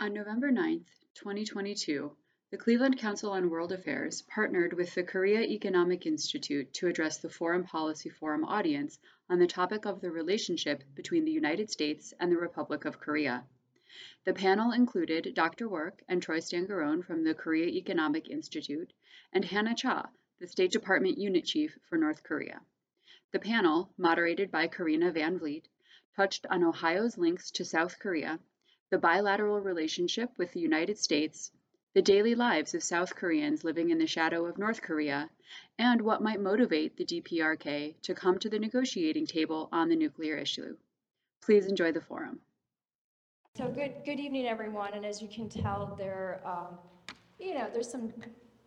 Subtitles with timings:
[0.00, 2.16] On November 9, 2022,
[2.52, 7.28] the Cleveland Council on World Affairs partnered with the Korea Economic Institute to address the
[7.28, 12.30] Foreign Policy Forum audience on the topic of the relationship between the United States and
[12.30, 13.44] the Republic of Korea.
[14.24, 15.68] The panel included Dr.
[15.68, 18.92] Work and Troy Stangarone from the Korea Economic Institute
[19.32, 20.08] and Hannah Cha,
[20.38, 22.60] the State Department Unit Chief for North Korea.
[23.32, 25.66] The panel, moderated by Karina Van Vliet,
[26.14, 28.38] touched on Ohio's links to South Korea,
[28.90, 31.50] the bilateral relationship with the United States,
[31.94, 35.28] the daily lives of South Koreans living in the shadow of North Korea,
[35.78, 40.36] and what might motivate the DPRK to come to the negotiating table on the nuclear
[40.36, 40.76] issue.
[41.42, 42.40] Please enjoy the forum.
[43.56, 44.94] So good, good evening, everyone.
[44.94, 46.78] And as you can tell, there, um,
[47.38, 48.12] you know, there's some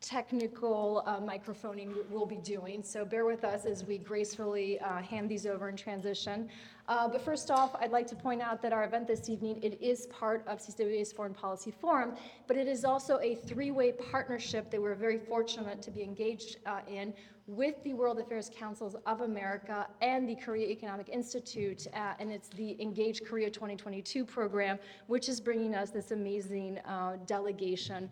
[0.01, 2.81] technical uh, microphoning we'll be doing.
[2.83, 6.49] So bear with us as we gracefully uh, hand these over in transition.
[6.87, 9.79] Uh, but first off, I'd like to point out that our event this evening, it
[9.81, 12.15] is part of CCWA's Foreign Policy Forum,
[12.47, 16.79] but it is also a three-way partnership that we're very fortunate to be engaged uh,
[16.89, 17.13] in
[17.47, 22.49] with the World Affairs Councils of America and the Korea Economic Institute, uh, and it's
[22.49, 28.09] the Engage Korea 2022 program, which is bringing us this amazing uh, delegation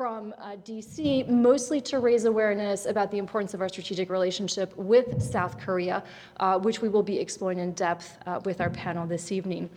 [0.00, 5.22] from uh, DC, mostly to raise awareness about the importance of our strategic relationship with
[5.22, 6.02] South Korea,
[6.38, 9.68] uh, which we will be exploring in depth uh, with our panel this evening.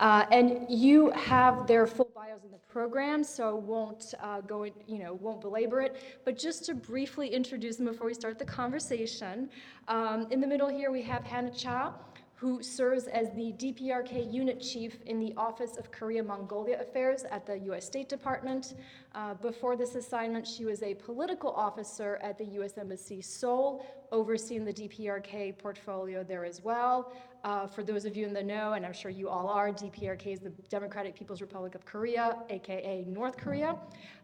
[0.00, 4.72] Uh, and you have their full bios in the program, so won't uh, go, in,
[4.88, 6.02] you know, won't belabor it.
[6.24, 9.48] But just to briefly introduce them before we start the conversation,
[9.86, 11.94] um, in the middle here we have Hannah Cha
[12.38, 17.44] who serves as the DPRK unit chief in the Office of Korea Mongolia Affairs at
[17.44, 17.84] the U.S.
[17.84, 18.74] State Department.
[19.12, 22.78] Uh, before this assignment, she was a political officer at the U.S.
[22.78, 27.12] Embassy Seoul, overseeing the DPRK portfolio there as well.
[27.42, 30.26] Uh, for those of you in the know, and I'm sure you all are, DPRK
[30.28, 33.76] is the Democratic People's Republic of Korea, aka North Korea.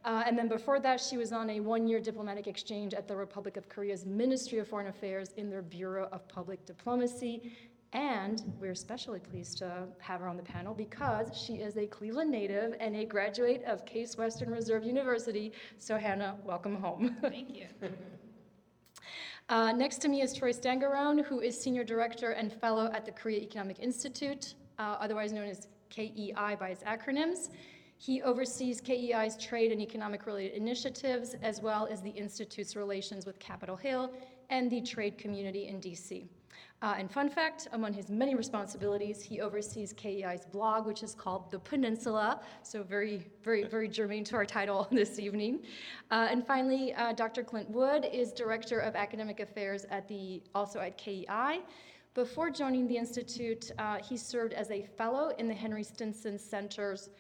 [0.05, 3.17] Uh, and then before that, she was on a one year diplomatic exchange at the
[3.17, 7.53] Republic of Korea's Ministry of Foreign Affairs in their Bureau of Public Diplomacy.
[7.95, 12.29] And we're especially pleased to have her on the panel because she is a Cleveland
[12.29, 15.53] native and a graduate of Case Western Reserve University.
[15.79, 17.17] So, Hannah, welcome home.
[17.23, 17.67] Thank you.
[19.49, 23.13] Uh, next to me is Troy Stangarone, who is Senior Director and Fellow at the
[23.13, 27.51] Korea Economic Institute, uh, otherwise known as KEI by its acronyms.
[27.99, 33.39] He oversees KEI's trade and economic related initiatives, as well as the Institute's relations with
[33.39, 34.13] Capitol Hill
[34.51, 36.27] and the trade community in DC.
[36.83, 41.51] Uh, and fun fact, among his many responsibilities, he oversees KEI's blog, which is called
[41.51, 45.61] The Peninsula, so very, very, very germane to our title this evening.
[46.11, 47.43] Uh, and finally, uh, Dr.
[47.43, 51.61] Clint Work is Director of Academic Affairs at the, also at KEI.
[52.15, 57.11] Before joining the Institute, uh, he served as a fellow in the Henry Stimson Center's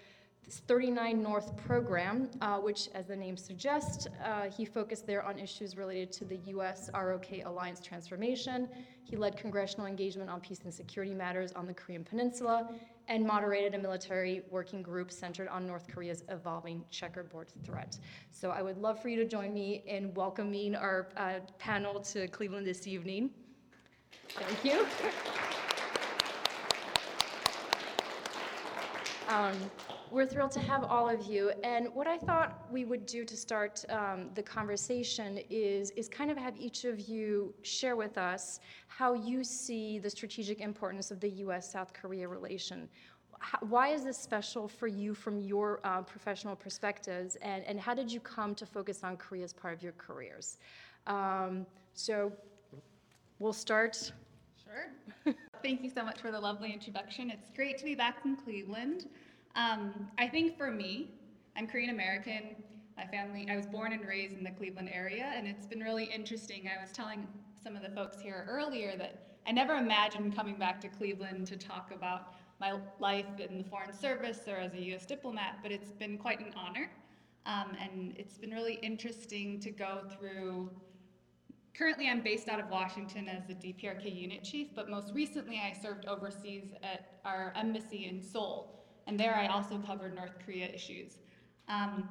[0.48, 5.76] 39 North program, uh, which, as the name suggests, uh, he focused there on issues
[5.76, 6.90] related to the U.S.
[6.94, 8.68] ROK alliance transformation.
[9.02, 12.68] He led congressional engagement on peace and security matters on the Korean Peninsula
[13.08, 17.98] and moderated a military working group centered on North Korea's evolving checkerboard threat.
[18.30, 22.28] So I would love for you to join me in welcoming our uh, panel to
[22.28, 23.30] Cleveland this evening.
[24.30, 24.86] Thank you.
[29.26, 29.54] Um,
[30.10, 31.50] we're thrilled to have all of you.
[31.62, 36.30] And what I thought we would do to start um, the conversation is, is kind
[36.30, 41.20] of have each of you share with us how you see the strategic importance of
[41.20, 42.88] the US South Korea relation.
[43.38, 47.36] How, why is this special for you from your uh, professional perspectives?
[47.36, 50.58] And, and how did you come to focus on Korea as part of your careers?
[51.06, 52.32] Um, so
[53.38, 54.12] we'll start.
[54.64, 55.34] Sure.
[55.62, 57.30] Thank you so much for the lovely introduction.
[57.30, 59.06] It's great to be back in Cleveland.
[59.56, 61.10] Um, I think for me,
[61.56, 62.56] I'm Korean American.
[62.96, 66.04] My family, I was born and raised in the Cleveland area, and it's been really
[66.04, 66.68] interesting.
[66.68, 67.28] I was telling
[67.62, 71.56] some of the folks here earlier that I never imagined coming back to Cleveland to
[71.56, 75.06] talk about my life in the Foreign Service or as a U.S.
[75.06, 76.90] diplomat, but it's been quite an honor.
[77.46, 80.70] Um, and it's been really interesting to go through.
[81.74, 85.76] Currently, I'm based out of Washington as the DPRK unit chief, but most recently, I
[85.80, 91.18] served overseas at our embassy in Seoul and there I also covered North Korea issues.
[91.68, 92.08] Um,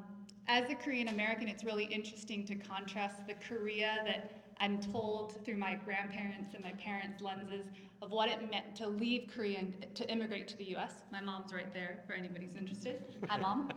[0.48, 5.58] as a Korean American, it's really interesting to contrast the Korea that I'm told through
[5.58, 7.66] my grandparents and my parents' lenses
[8.02, 10.94] of what it meant to leave Korea and to immigrate to the US.
[11.12, 13.04] My mom's right there for anybody who's interested.
[13.30, 13.70] Hi, mom.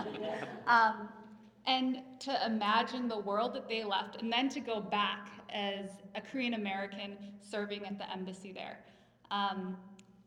[0.66, 1.08] um,
[1.66, 6.20] and to imagine the world that they left and then to go back as a
[6.20, 8.80] Korean American serving at the embassy there.
[9.30, 9.76] Um,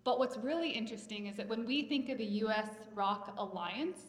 [0.03, 3.99] but what's really interesting is that when we think of the US ROK alliance,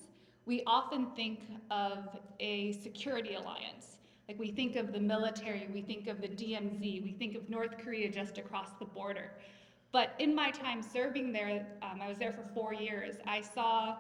[0.46, 3.96] we often think of a security alliance.
[4.29, 7.79] Like we think of the military, we think of the DMZ, we think of North
[7.79, 9.31] Korea just across the border.
[9.93, 13.96] But in my time serving there, um, I was there for four years, I saw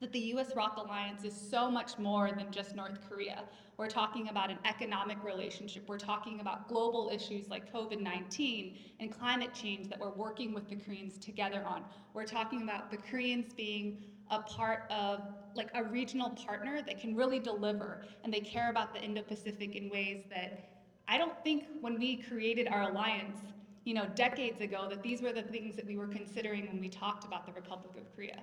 [0.00, 3.44] that the US ROK Alliance is so much more than just North Korea.
[3.76, 5.84] We're talking about an economic relationship.
[5.88, 10.68] We're talking about global issues like COVID 19 and climate change that we're working with
[10.68, 11.84] the Koreans together on.
[12.12, 13.98] We're talking about the Koreans being
[14.30, 15.22] a part of
[15.54, 19.90] like a regional partner that can really deliver and they care about the Indo-Pacific in
[19.90, 20.70] ways that
[21.06, 23.38] I don't think when we created our alliance,
[23.84, 26.88] you know, decades ago, that these were the things that we were considering when we
[26.88, 28.38] talked about the Republic of Korea.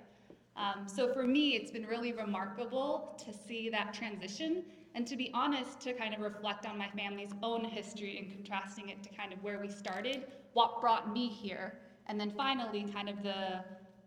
[0.56, 4.64] Um, so for me, it's been really remarkable to see that transition
[4.94, 8.90] and to be honest, to kind of reflect on my family's own history and contrasting
[8.90, 13.10] it to kind of where we started, what brought me here, and then finally kind
[13.10, 13.64] of the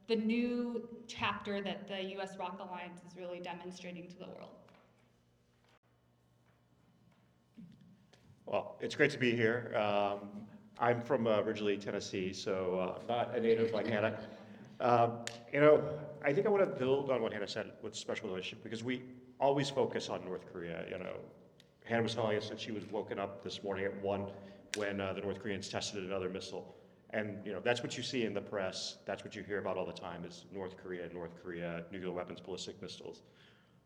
[0.06, 2.36] the new chapter that the U.S.
[2.38, 4.50] ROK Alliance is really demonstrating to the world.
[8.44, 9.74] Well, it's great to be here.
[9.74, 10.28] Um,
[10.78, 14.18] I'm from uh, originally Tennessee, so uh, not a native like Hannah.
[14.84, 15.12] Um,
[15.50, 15.82] you know,
[16.22, 19.02] I think I want to build on what Hannah said with special relationship because we
[19.40, 20.84] always focus on North Korea.
[20.90, 21.16] You know,
[21.86, 24.26] Hannah was telling us that she was woken up this morning at one
[24.76, 26.76] when uh, the North Koreans tested another missile.
[27.14, 28.98] And you know, that's what you see in the press.
[29.06, 32.40] That's what you hear about all the time is North Korea, North Korea, nuclear weapons,
[32.40, 33.22] ballistic missiles.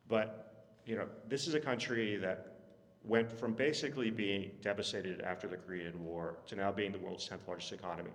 [0.08, 2.56] But you know, this is a country that
[3.04, 7.46] went from basically being devastated after the Korean War to now being the world's 10th
[7.46, 8.10] largest economy.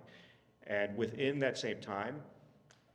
[0.66, 2.16] And within that same time,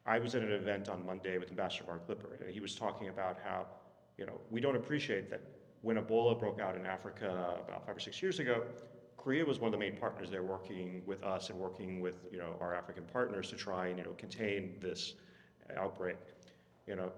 [0.09, 3.09] I was at an event on Monday with Ambassador Mark Lippert, and he was talking
[3.09, 3.67] about how,
[4.17, 5.41] you know, we don't appreciate that
[5.81, 8.63] when Ebola broke out in Africa about five or six years ago,
[9.17, 12.39] Korea was one of the main partners there working with us and working with, you
[12.39, 15.13] know, our African partners to try and, you know, contain this
[15.77, 16.17] outbreak.
[16.87, 17.11] You know,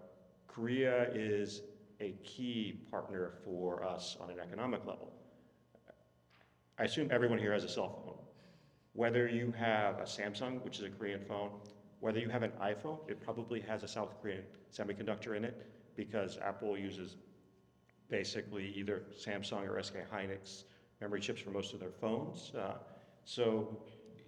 [0.47, 1.61] Korea is
[2.01, 5.13] a key partner for us on an economic level.
[6.77, 8.17] I assume everyone here has a cell phone.
[8.91, 11.51] Whether you have a Samsung, which is a Korean phone,
[12.01, 14.43] whether you have an iPhone, it probably has a South Korean
[14.75, 15.65] semiconductor in it
[15.95, 17.15] because Apple uses
[18.09, 20.63] basically either Samsung or SK Hynix
[20.99, 22.51] memory chips for most of their phones.
[22.55, 22.73] Uh,
[23.23, 23.77] so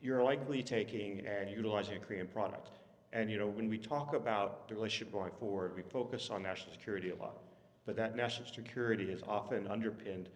[0.01, 2.69] you're likely taking and utilizing a Korean product.
[3.11, 6.73] And you know, when we talk about the relationship going forward, we focus on national
[6.73, 7.37] security a lot.
[7.85, 10.29] But that national security is often underpinned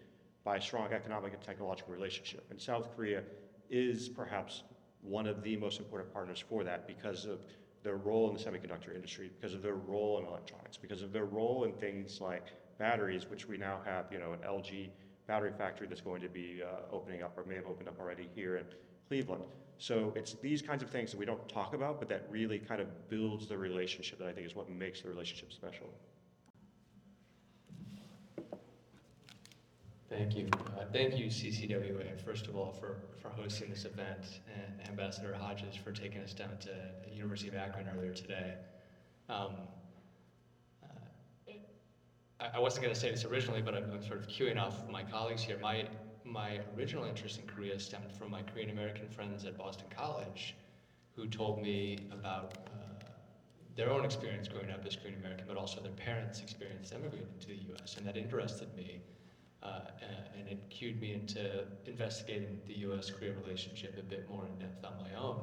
[0.43, 2.45] by a strong economic and technological relationship.
[2.49, 3.21] And South Korea
[3.69, 4.63] is perhaps
[5.07, 7.39] one of the most important partners for that because of
[7.83, 11.25] their role in the semiconductor industry, because of their role in electronics, because of their
[11.25, 14.89] role in things like batteries, which we now have, you know, an LG
[15.27, 18.29] battery factory that's going to be uh, opening up or may have opened up already
[18.35, 18.65] here in
[19.07, 19.43] Cleveland.
[19.77, 22.81] So it's these kinds of things that we don't talk about, but that really kind
[22.81, 25.87] of builds the relationship that I think is what makes the relationship special.
[30.09, 30.47] Thank you.
[30.55, 35.75] Uh, thank you, CCWA, first of all, for, for hosting this event, and Ambassador Hodges
[35.75, 36.69] for taking us down to
[37.03, 38.53] the University of Akron earlier today.
[39.27, 39.51] Um,
[40.81, 41.51] uh,
[42.39, 44.89] I, I wasn't going to say this originally, but I'm, I'm sort of queuing off
[44.89, 45.59] my colleagues here.
[45.61, 45.85] My,
[46.23, 50.55] my original interest in Korea stemmed from my Korean American friends at Boston College,
[51.17, 53.03] who told me about uh,
[53.75, 57.47] their own experience growing up as Korean American, but also their parents' experience immigrating to
[57.47, 59.01] the U.S., and that interested me.
[59.63, 59.79] Uh,
[60.37, 64.85] and it cued me into investigating the US Korea relationship a bit more in depth
[64.85, 65.41] on my own,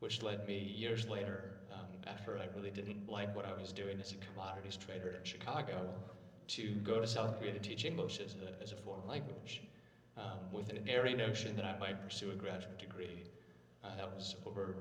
[0.00, 3.98] which led me years later, um, after I really didn't like what I was doing
[4.00, 5.88] as a commodities trader in Chicago,
[6.48, 9.62] to go to South Korea to teach English as a, as a foreign language,
[10.16, 13.22] um, with an airy notion that I might pursue a graduate degree.
[13.84, 14.76] Uh, that was over,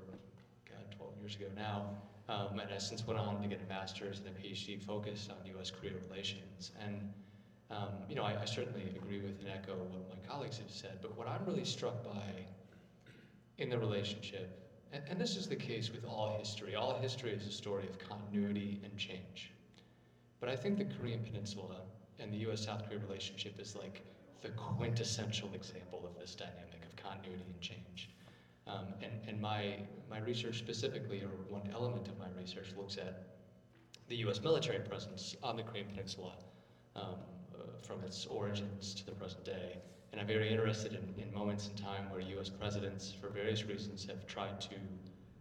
[0.68, 1.86] God, 12 years ago now.
[2.30, 5.38] Um, and I since went on to get a master's and a PhD focused on
[5.60, 6.72] US Korea relations.
[6.82, 7.14] And
[7.69, 11.00] um, you know, I, I, certainly agree with and echo what my colleagues have said,
[11.01, 12.45] but what I'm really struck by
[13.57, 17.45] in the relationship, and, and this is the case with all history, all history is
[17.45, 19.51] a story of continuity and change.
[20.39, 21.81] But I think the Korean Peninsula
[22.19, 24.01] and the US South Korea relationship is like
[24.41, 28.09] the quintessential example of this dynamic of continuity and change.
[28.65, 33.24] Um, and and my, my research specifically, or one element of my research, looks at
[34.07, 36.33] the US military presence on the Korean Peninsula.
[36.95, 37.15] Um,
[37.86, 39.77] from its origins to the present day.
[40.12, 44.05] And I'm very interested in, in moments in time where US presidents, for various reasons,
[44.05, 44.75] have tried to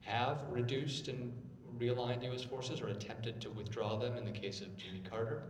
[0.00, 1.33] have reduced and
[1.78, 5.43] realigned US forces or attempted to withdraw them in the case of Jimmy Carter.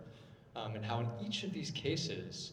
[0.55, 2.53] Um, and how in each of these cases,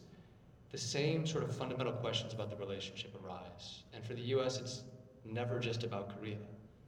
[0.71, 3.83] the same sort of fundamental questions about the relationship arise.
[3.93, 4.81] And for the US, it's
[5.23, 6.37] never just about Korea.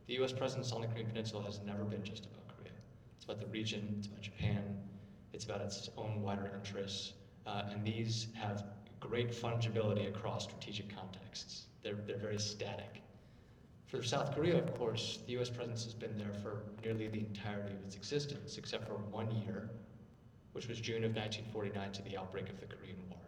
[0.07, 2.73] The US presence on the Korean Peninsula has never been just about Korea.
[3.15, 4.63] It's about the region, it's about Japan,
[5.33, 7.13] It's about its own wider interests.
[7.45, 8.65] Uh, and these have
[8.99, 11.65] great fungibility across strategic contexts.
[11.83, 13.01] They're, they're very static.
[13.87, 17.73] For South Korea, of course, the US presence has been there for nearly the entirety
[17.73, 19.69] of its existence, except for one year,
[20.53, 23.19] which was June of 1949 to the outbreak of the Korean War.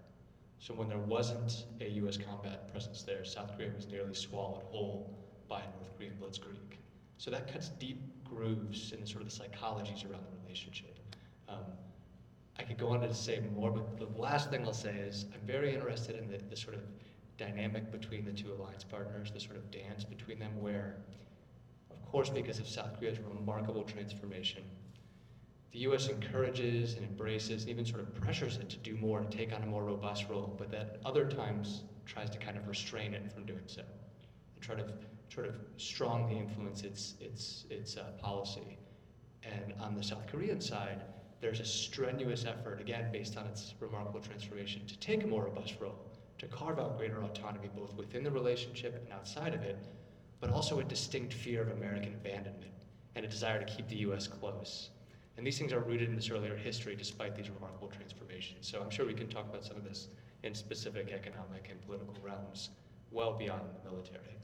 [0.60, 5.16] So when there wasn't a US combat presence there, South Korea was nearly swallowed whole
[5.48, 6.78] by North Korean blitzkrieg.
[7.18, 10.98] So that cuts deep grooves in sort of the psychologies around the relationship.
[11.48, 11.64] Um,
[12.60, 15.46] I could go on to say more, but the last thing I'll say is I'm
[15.46, 16.82] very interested in the, the sort of
[17.38, 20.96] dynamic between the two alliance partners, the sort of dance between them, where,
[21.92, 24.64] of course, because of South Korea's remarkable transformation,
[25.72, 26.08] the U.S.
[26.08, 29.62] encourages and embraces and even sort of pressures it to do more, to take on
[29.62, 33.46] a more robust role, but that other times tries to kind of restrain it from
[33.46, 34.86] doing so, and try to
[35.30, 38.78] sort of strongly influence its its its uh, policy.
[39.44, 41.02] And on the South Korean side,
[41.40, 45.76] there's a strenuous effort, again based on its remarkable transformation, to take a more robust
[45.80, 46.00] role,
[46.40, 49.78] to carve out greater autonomy both within the relationship and outside of it,
[50.40, 52.72] but also a distinct fear of American abandonment
[53.16, 54.28] and a desire to keep the U.S.
[54.28, 54.90] close.
[55.38, 58.68] And these things are rooted in this earlier history despite these remarkable transformations.
[58.68, 60.08] So I'm sure we can talk about some of this
[60.44, 62.70] in specific economic and political realms
[63.12, 64.38] well beyond the military.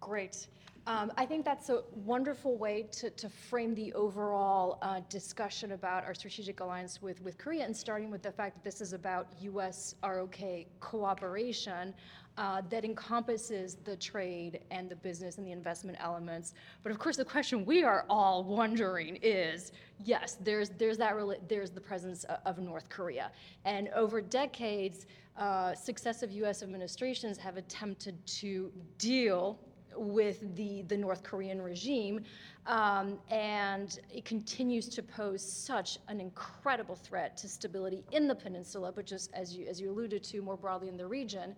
[0.00, 0.46] Great.
[0.86, 6.04] Um, I think that's a wonderful way to, to frame the overall uh, discussion about
[6.04, 9.28] our strategic alliance with, with Korea, and starting with the fact that this is about
[9.40, 9.94] U.S.
[10.04, 10.36] ROK
[10.80, 11.94] cooperation
[12.36, 16.52] uh, that encompasses the trade and the business and the investment elements.
[16.82, 19.72] But of course, the question we are all wondering is,
[20.04, 21.14] yes, there's there's that
[21.48, 23.30] there's the presence of, of North Korea,
[23.64, 25.06] and over decades,
[25.38, 26.62] uh, successive U.S.
[26.62, 29.58] administrations have attempted to deal
[29.96, 32.20] with the, the North Korean regime.
[32.66, 38.92] Um, and it continues to pose such an incredible threat to stability in the peninsula,
[38.92, 41.54] but just as you, as you alluded to more broadly in the region.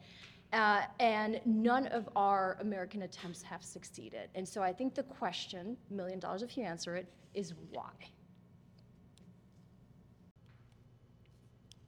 [0.52, 4.28] Uh, and none of our American attempts have succeeded.
[4.34, 7.90] And so I think the question, million dollars if you answer it, is why?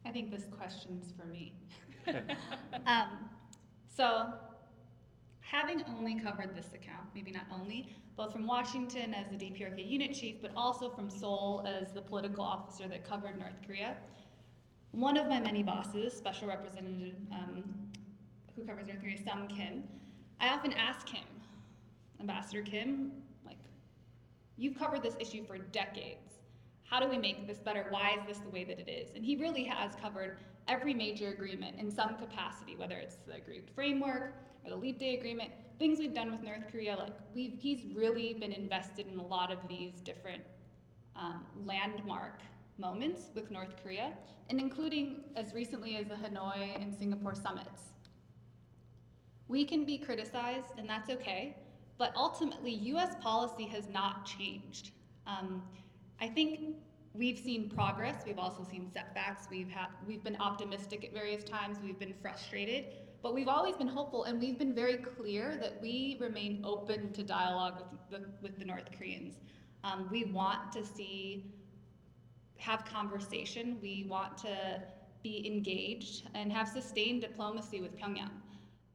[0.04, 1.52] I think this question's for me.
[2.86, 3.08] um,
[3.94, 4.32] so,
[5.50, 10.12] having only covered this account, maybe not only, both from Washington as the DPRK unit
[10.12, 13.96] chief, but also from Seoul as the political officer that covered North Korea,
[14.92, 17.64] one of my many bosses, Special Representative um,
[18.56, 19.84] who covers North Korea, Sung Kim,
[20.40, 21.24] I often ask him,
[22.20, 23.12] Ambassador Kim,
[23.46, 23.58] like,
[24.56, 26.40] you've covered this issue for decades.
[26.84, 27.86] How do we make this better?
[27.90, 29.14] Why is this the way that it is?
[29.14, 30.38] And he really has covered
[30.68, 34.34] every major agreement in some capacity, whether it's the agreed framework
[34.64, 36.96] or the Leap Day Agreement, things we've done with North Korea.
[36.96, 40.42] Like we've, he's really been invested in a lot of these different
[41.16, 42.40] um, landmark
[42.78, 44.12] moments with North Korea,
[44.50, 47.82] and including as recently as the Hanoi and Singapore summits.
[49.48, 51.56] We can be criticized, and that's okay,
[51.96, 54.92] but ultimately, US policy has not changed.
[55.26, 55.62] Um,
[56.20, 56.76] I think
[57.14, 61.78] we've seen progress, we've also seen setbacks, we've, had, we've been optimistic at various times,
[61.82, 62.84] we've been frustrated,
[63.22, 67.22] but we've always been hopeful, and we've been very clear that we remain open to
[67.22, 69.34] dialogue with the, with the North Koreans.
[69.84, 71.52] Um, we want to see,
[72.58, 74.82] have conversation, we want to
[75.22, 78.30] be engaged and have sustained diplomacy with Pyongyang.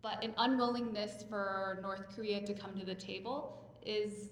[0.02, 4.30] But an unwillingness for North Korea to come to the table is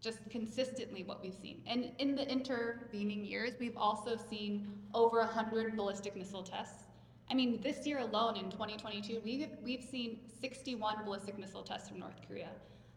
[0.00, 1.62] just consistently what we've seen.
[1.66, 6.85] And in the intervening years, we've also seen over 100 ballistic missile tests.
[7.30, 11.98] I mean, this year alone in 2022, we've, we've seen 61 ballistic missile tests from
[11.98, 12.50] North Korea.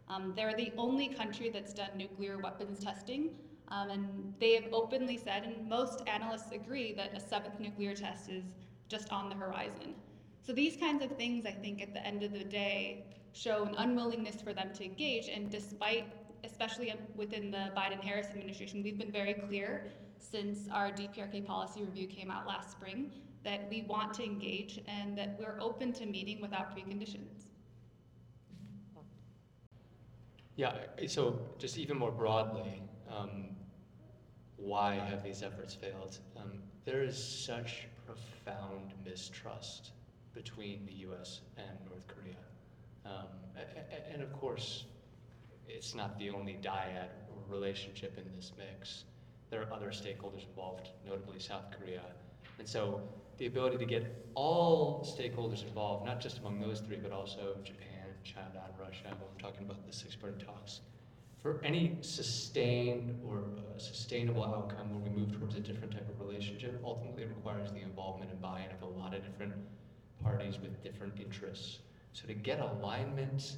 [0.07, 3.31] Um, they're the only country that's done nuclear weapons testing,
[3.69, 8.29] um, and they have openly said, and most analysts agree, that a seventh nuclear test
[8.29, 8.43] is
[8.87, 9.95] just on the horizon.
[10.45, 13.75] So these kinds of things, I think, at the end of the day, show an
[13.77, 16.05] unwillingness for them to engage, and despite
[16.43, 22.31] especially within the Biden-Harris administration, we've been very clear since our DPRK policy review came
[22.31, 23.11] out last spring
[23.43, 27.45] that we want to engage and that we're open to meeting without preconditions.
[30.55, 30.73] Yeah,
[31.07, 33.45] so just even more broadly, um,
[34.57, 36.19] why have these efforts failed?
[36.35, 39.91] Um, there is such profound mistrust
[40.33, 42.35] between the US and North Korea.
[43.05, 43.27] Um,
[44.11, 44.85] and of course,
[45.67, 47.09] it's not the only dyad
[47.47, 49.05] relationship in this mix.
[49.49, 52.01] There are other stakeholders involved, notably South Korea.
[52.59, 53.01] And so
[53.39, 58.05] the ability to get all stakeholders involved, not just among those three, but also Japan,
[58.23, 60.81] China, and Russia, we're talking about the six-party talks,
[61.41, 66.19] for any sustained or uh, sustainable outcome where we move towards a different type of
[66.19, 69.53] relationship, ultimately requires the involvement and buy-in of a lot of different
[70.21, 71.79] parties with different interests.
[72.11, 73.55] So to get alignment,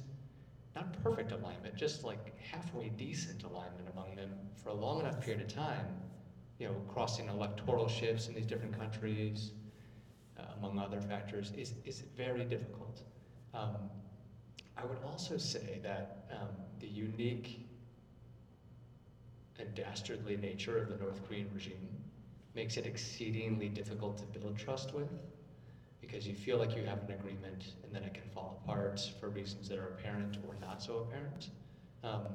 [0.76, 4.30] not perfect alignment, just like halfway decent alignment among them
[4.62, 5.86] for a long enough period of time,
[6.60, 9.50] you know, crossing electoral shifts in these different countries,
[10.58, 13.02] among other factors, is, is very difficult.
[13.54, 13.90] Um,
[14.76, 16.48] I would also say that um,
[16.80, 17.60] the unique
[19.58, 21.88] and dastardly nature of the North Korean regime
[22.54, 25.08] makes it exceedingly difficult to build trust with
[26.00, 29.28] because you feel like you have an agreement and then it can fall apart for
[29.28, 31.50] reasons that are apparent or not so apparent.
[32.02, 32.26] Um,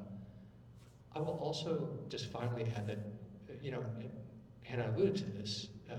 [1.14, 3.84] I will also just finally add that, uh, you know,
[4.62, 5.94] Hannah alluded to this, uh,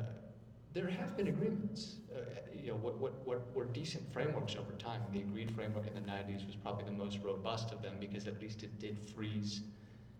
[0.73, 1.95] there have been agreements.
[2.15, 2.19] Uh,
[2.53, 5.01] you know, what, what, what were decent frameworks over time.
[5.11, 8.39] The agreed framework in the 90s was probably the most robust of them because at
[8.41, 9.61] least it did freeze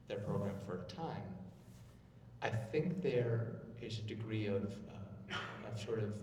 [0.08, 1.24] their program for a time.
[2.42, 3.48] I think there
[3.82, 6.14] is a degree of, uh, of sort of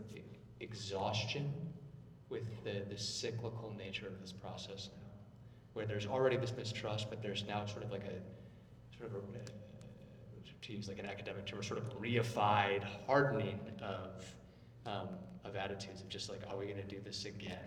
[0.60, 1.52] exhaustion
[2.28, 5.08] with the, the cyclical nature of this process now,
[5.74, 9.20] where there's already this mistrust, but there's now sort of like a sort of a,
[10.66, 14.24] to use like an academic term, sort of reified hardening of
[14.84, 15.08] um,
[15.44, 17.58] of attitudes of just like, are we going to do this again?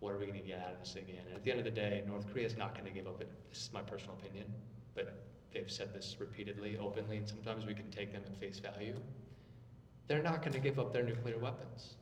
[0.00, 1.22] What are we going to get out of this again?
[1.26, 3.20] And at the end of the day, North Korea is not going to give up.
[3.20, 3.30] It.
[3.50, 4.46] This is my personal opinion,
[4.94, 8.94] but they've said this repeatedly, openly, and sometimes we can take them at face value.
[10.06, 11.94] They're not going to give up their nuclear weapons.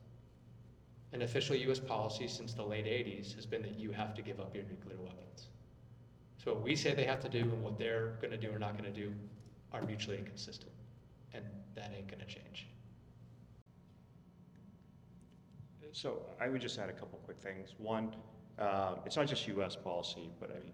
[1.12, 1.80] An official U.S.
[1.80, 4.99] policy since the late 80s has been that you have to give up your nuclear
[4.99, 5.49] weapons.
[6.45, 8.59] So what we say they have to do and what they're going to do or
[8.59, 9.12] not going to do
[9.73, 10.73] are mutually inconsistent,
[11.35, 11.44] and
[11.75, 12.66] that ain't to change.
[15.92, 17.75] So I would just add a couple quick things.
[17.78, 18.14] One,
[18.58, 19.76] um, it's not just U.S.
[19.76, 20.73] policy, but I mean,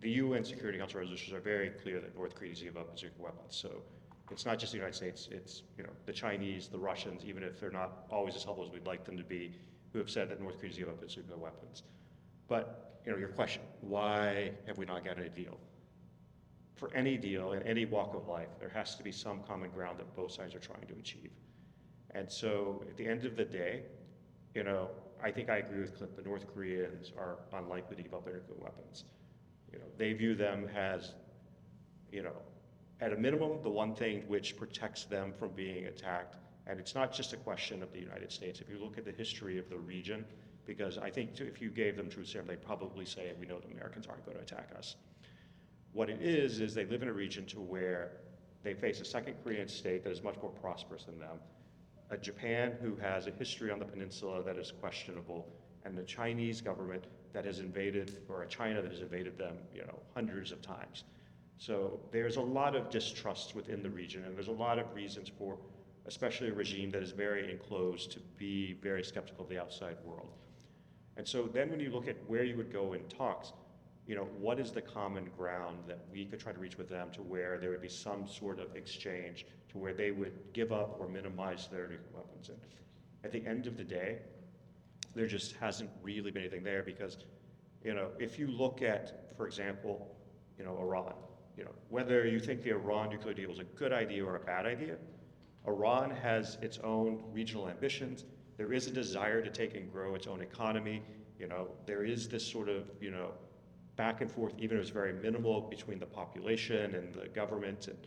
[0.00, 3.10] the UN Security Council resolutions are very clear that North Korea to give up nuclear
[3.18, 3.56] weapons.
[3.56, 3.82] So
[4.30, 7.58] it's not just the United States, it's, you know, the Chinese, the Russians, even if
[7.58, 9.52] they're not always as helpful as we'd like them to be,
[9.92, 11.82] who have said that North Korea to give up its nuclear weapons.
[12.46, 15.58] But, you know, your question, why have we not gotten a deal?
[16.74, 19.98] For any deal in any walk of life, there has to be some common ground
[19.98, 21.30] that both sides are trying to achieve.
[22.10, 23.82] And so at the end of the day,
[24.54, 24.90] you know,
[25.22, 26.16] I think I agree with Clint.
[26.16, 29.04] The North Koreans are unlikely to give up their nuclear weapons.
[29.72, 31.14] You know, they view them as,
[32.12, 32.36] you know,
[33.00, 36.36] at a minimum, the one thing which protects them from being attacked.
[36.66, 38.60] And it's not just a question of the United States.
[38.60, 40.24] If you look at the history of the region,
[40.64, 43.72] because I think if you gave them truth serum, they'd probably say, we know the
[43.72, 44.96] Americans aren't going to attack us.
[45.94, 48.10] What it is, is they live in a region to where
[48.64, 51.38] they face a second Korean state that is much more prosperous than them,
[52.10, 55.48] a Japan who has a history on the peninsula that is questionable,
[55.84, 59.82] and the Chinese government that has invaded, or a China that has invaded them, you
[59.82, 61.04] know, hundreds of times.
[61.58, 65.30] So there's a lot of distrust within the region, and there's a lot of reasons
[65.38, 65.56] for,
[66.06, 70.32] especially a regime that is very enclosed, to be very skeptical of the outside world.
[71.16, 73.52] And so then when you look at where you would go in talks,
[74.06, 77.10] you know, what is the common ground that we could try to reach with them
[77.12, 80.96] to where there would be some sort of exchange to where they would give up
[81.00, 82.50] or minimize their nuclear weapons?
[82.50, 82.58] And
[83.24, 84.18] at the end of the day,
[85.14, 87.16] there just hasn't really been anything there because,
[87.82, 90.14] you know, if you look at, for example,
[90.58, 91.14] you know, Iran,
[91.56, 94.40] you know, whether you think the Iran nuclear deal was a good idea or a
[94.40, 94.96] bad idea,
[95.66, 98.24] Iran has its own regional ambitions.
[98.58, 101.02] There is a desire to take and grow its own economy.
[101.38, 103.30] You know, there is this sort of, you know,
[103.96, 107.88] back and forth, even if it's very minimal between the population and the government.
[107.88, 107.98] And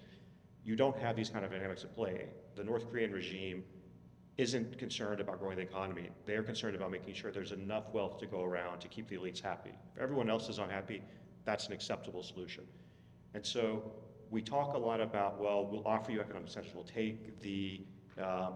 [0.63, 2.27] you don't have these kind of dynamics at play.
[2.55, 3.63] The North Korean regime
[4.37, 6.09] isn't concerned about growing the economy.
[6.25, 9.41] They're concerned about making sure there's enough wealth to go around to keep the elites
[9.41, 9.71] happy.
[9.95, 11.01] If everyone else is unhappy,
[11.43, 12.63] that's an acceptable solution.
[13.33, 13.91] And so
[14.29, 17.81] we talk a lot about, well, we'll offer you economic sanctions, we'll take the
[18.21, 18.53] um,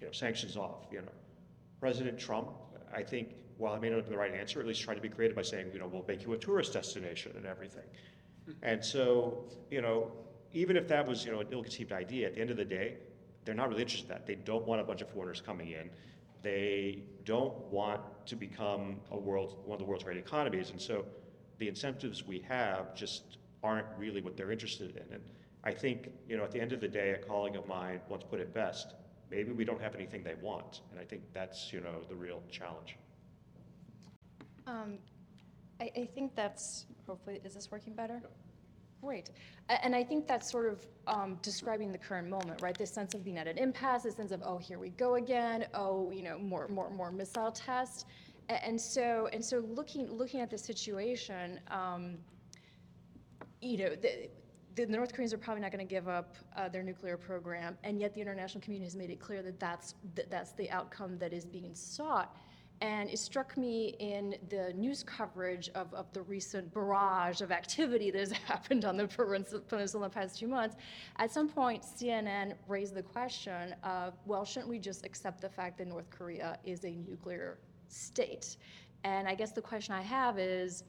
[0.00, 0.86] you know, sanctions off.
[0.90, 1.08] You know,
[1.80, 2.50] President Trump,
[2.94, 5.00] I think, while it may not have been the right answer, at least tried to
[5.00, 7.84] be creative by saying, you know, we'll make you a tourist destination and everything.
[8.46, 8.52] Hmm.
[8.62, 10.12] And so, you know,
[10.52, 12.96] even if that was, you know, an ill-conceived idea, at the end of the day,
[13.44, 14.26] they're not really interested in that.
[14.26, 15.90] They don't want a bunch of foreigners coming in.
[16.42, 20.70] They don't want to become a world, one of the world's great economies.
[20.70, 21.04] And so
[21.58, 25.14] the incentives we have just aren't really what they're interested in.
[25.14, 25.22] And
[25.64, 28.22] I think, you know, at the end of the day, a colleague of mine once
[28.22, 28.94] put it best,
[29.30, 30.82] maybe we don't have anything they want.
[30.92, 32.96] And I think that's, you know, the real challenge.
[34.68, 34.98] Um,
[35.80, 38.20] I, I think that's, hopefully, is this working better?
[39.00, 39.30] Great.
[39.70, 42.76] A- And I think that's sort of um, describing the current moment, right?
[42.76, 45.66] This sense of being at an impasse, this sense of, oh, here we go again,
[45.74, 48.04] oh, you know, more, more, more missile tests.
[48.50, 52.18] A- And so, and so looking, looking at the situation, um,
[53.62, 54.28] you know, the,
[54.74, 57.98] the North Koreans are probably not going to give up uh, their nuclear program, and
[58.00, 61.32] yet the international community has made it clear that that's, that that's the outcome that
[61.32, 62.36] is being sought.
[62.80, 68.10] And it struck me in the news coverage of, of the recent barrage of activity
[68.12, 70.76] that has happened on the peninsula in the past few months.
[71.16, 75.78] At some point, CNN raised the question of, well, shouldn't we just accept the fact
[75.78, 78.56] that North Korea is a nuclear state?
[79.04, 80.84] And I guess the question I have is,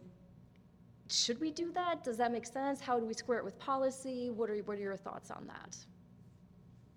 [1.07, 2.03] should we do that?
[2.03, 2.79] Does that make sense?
[2.79, 4.29] How do we square it with policy?
[4.29, 5.75] What are, what are your thoughts on that?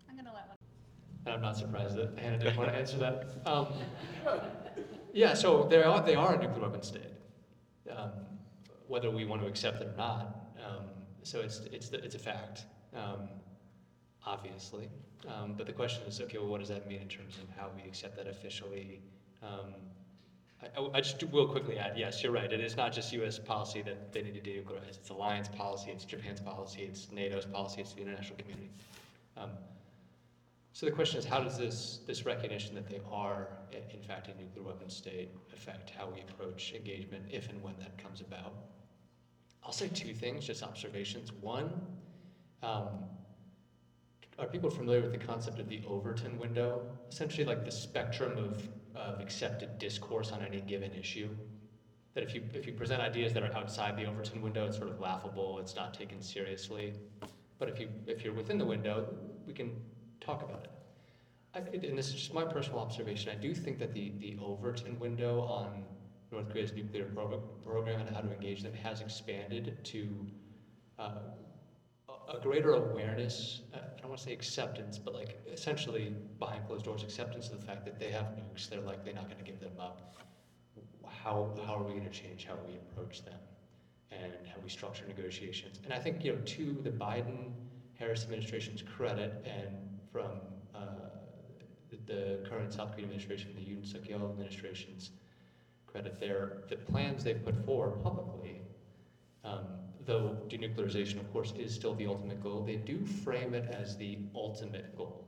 [0.09, 0.57] I'm gonna let one.
[1.25, 3.29] And I'm not surprised that Hannah didn't want to answer that.
[3.47, 3.67] Um,
[5.15, 7.03] yeah, so they are, they are a nuclear weapon state,
[7.95, 8.11] um,
[8.89, 10.47] whether we want to accept it or not.
[10.59, 10.87] Um,
[11.23, 12.65] so it's, it's, the- it's a fact,
[12.97, 13.29] um,
[14.25, 14.89] obviously.
[15.29, 17.71] Um, but the question is, okay, well, what does that mean in terms of how
[17.77, 19.03] we accept that officially?
[19.43, 19.75] Um,
[20.63, 22.51] I- I, I just will quickly add, yes, you're right.
[22.51, 23.39] It is not just U.S.
[23.39, 24.97] policy that they need to denuclearize.
[24.99, 28.71] It's alliance policy, it's Japan's policy, it's NATO's policy, it's the international community.
[30.75, 34.41] So the question is, how does this, this recognition that they are, in fact, a
[34.41, 38.55] nuclear weapon state affect how we approach engagement if and when that comes about?
[39.65, 41.31] I'll say two things, just observations.
[41.33, 41.71] One,
[42.63, 42.89] um,
[44.39, 46.83] are people familiar with the concept of the Overton window?
[47.11, 51.29] Essentially, like the spectrum of, of accepted discourse on any given issue.
[52.15, 54.89] That if you, if you present ideas that are outside the Overton window, it's sort
[54.89, 56.95] of laughable, it's not taken seriously.
[57.59, 59.07] But if you, if you're within the window,
[59.47, 59.77] we can
[60.25, 60.71] talk about it.
[61.55, 64.99] I, and this is just my personal observation, I do think that the, the Overton
[64.99, 65.85] window on
[66.31, 70.27] North Korea's nuclear program, program and how to engage them has expanded to
[70.99, 71.11] uh,
[72.09, 76.67] a- a greater awareness, uh, I don't want to say acceptance, but like essentially behind
[76.67, 79.45] closed doors acceptance of the fact that they have nukes, they're likely not going to
[79.45, 80.17] give them up.
[81.07, 83.39] How, how are we going to change how we approach them
[84.11, 85.81] and how we structure negotiations?
[85.85, 87.53] And I think, you know, to the Biden
[87.95, 89.77] Harris administration's credit and
[90.13, 90.31] from
[90.75, 90.79] uh,
[92.07, 95.11] the- current South Korean administration, the Yoon Suk Yeol administration's
[95.87, 98.61] credit, there, the plans they've put forward publicly,
[99.45, 99.65] um,
[100.05, 104.19] though denuclearization, of course, is still the ultimate goal, they do frame it as the
[104.35, 105.27] ultimate goal.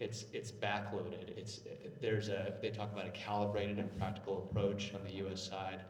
[0.00, 1.36] It's it's backloaded.
[1.36, 1.60] It's
[2.00, 5.40] there's a they talk about a calibrated and practical approach on the U.S.
[5.40, 5.82] side,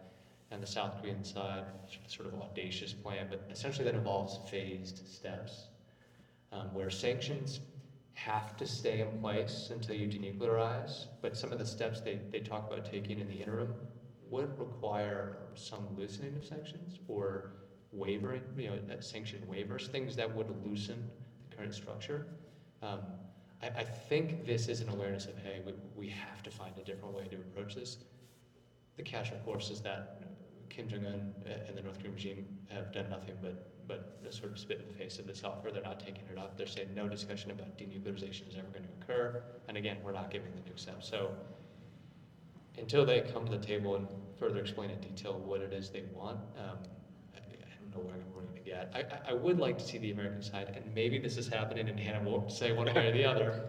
[0.51, 1.65] and the South Korean side,
[2.07, 5.69] sort of audacious plan, but essentially that involves phased steps
[6.53, 7.61] um, where sanctions
[8.15, 12.41] have to stay in place until you denuclearize, but some of the steps they, they
[12.41, 13.75] talk about taking in the interim
[14.31, 17.51] would require some loosening of sanctions or
[17.93, 21.09] wavering, you know, sanction waivers, things that would loosen
[21.51, 22.27] the current structure.
[22.83, 23.01] Um,
[23.63, 26.85] I, I think this is an awareness of, hey, we, we have to find a
[26.85, 27.99] different way to approach this.
[28.97, 30.23] The catch, of course, is that
[30.71, 31.33] Kim Jong Un
[31.69, 34.87] and the North Korean regime have done nothing but but the sort of spit in
[34.87, 35.71] the face of this offer.
[35.71, 36.57] They're not taking it up.
[36.57, 39.43] They're saying no discussion about denuclearization is ever going to occur.
[39.69, 41.03] And again, we're not giving the nukes up.
[41.03, 41.31] So
[42.79, 44.07] until they come to the table and
[44.39, 46.79] further explain in detail what it is they want, um,
[47.35, 48.93] I, I don't know where we're going to get.
[48.95, 51.99] I, I, would like to see the American side, and maybe this is happening, and
[51.99, 53.69] Hannah won't say one way or the other.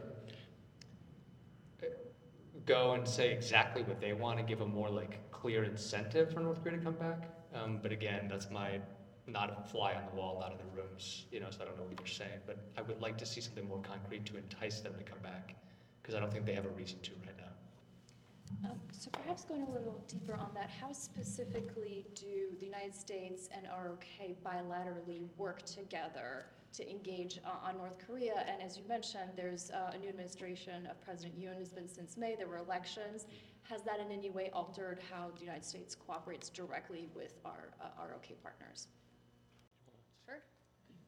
[2.65, 6.39] Go and say exactly what they want and give a more like clear incentive for
[6.39, 7.29] North Korea to come back.
[7.53, 8.79] Um, but again, that's my
[9.27, 11.77] not a fly on the wall, not in the rooms, you know, so I don't
[11.77, 14.81] know what you're saying, but I would like to see something more concrete to entice
[14.81, 15.55] them to come back,
[16.01, 18.69] because I don't think they have a reason to right now.
[18.69, 23.49] Um, So perhaps going a little deeper on that, how specifically do the United States
[23.55, 24.05] and ROK
[24.43, 28.45] bilaterally work together to engage o- on North Korea?
[28.47, 32.15] And as you mentioned, there's uh, a new administration of President Yoon has been since
[32.15, 33.25] May, there were elections.
[33.63, 37.85] Has that in any way altered how the United States cooperates directly with our uh,
[38.07, 38.87] ROK partners?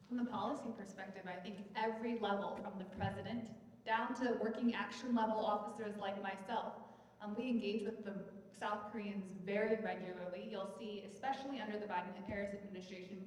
[0.08, 3.44] From the policy perspective, I think every level, from the president
[3.84, 6.72] down to working action level officers like myself,
[7.20, 8.14] um, we engage with the
[8.58, 10.48] South Koreans very regularly.
[10.50, 13.18] You'll see, especially under the Biden and Harris administration,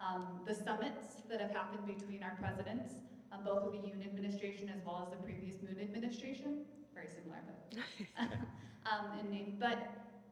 [0.00, 2.92] um, the summits that have happened between our presidents,
[3.32, 7.40] um, both with the Yoon administration as well as the previous Moon administration, very similar,
[7.48, 8.28] but
[8.92, 9.56] um, in name.
[9.58, 9.78] But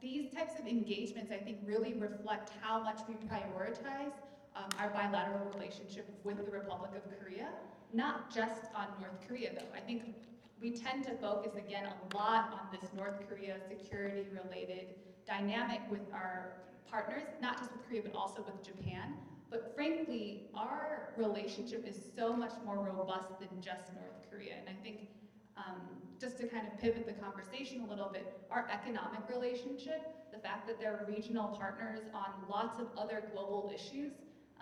[0.02, 4.12] these types of engagements, I think, really reflect how much we prioritize
[4.57, 7.49] um, our bilateral relationship with the Republic of Korea,
[7.92, 9.77] not just on North Korea, though.
[9.77, 10.14] I think
[10.61, 14.95] we tend to focus again a lot on this North Korea security related
[15.27, 16.53] dynamic with our
[16.90, 19.14] partners, not just with Korea, but also with Japan.
[19.51, 24.55] But frankly, our relationship is so much more robust than just North Korea.
[24.59, 25.09] And I think
[25.57, 25.81] um,
[26.21, 30.66] just to kind of pivot the conversation a little bit, our economic relationship, the fact
[30.66, 34.12] that they're regional partners on lots of other global issues,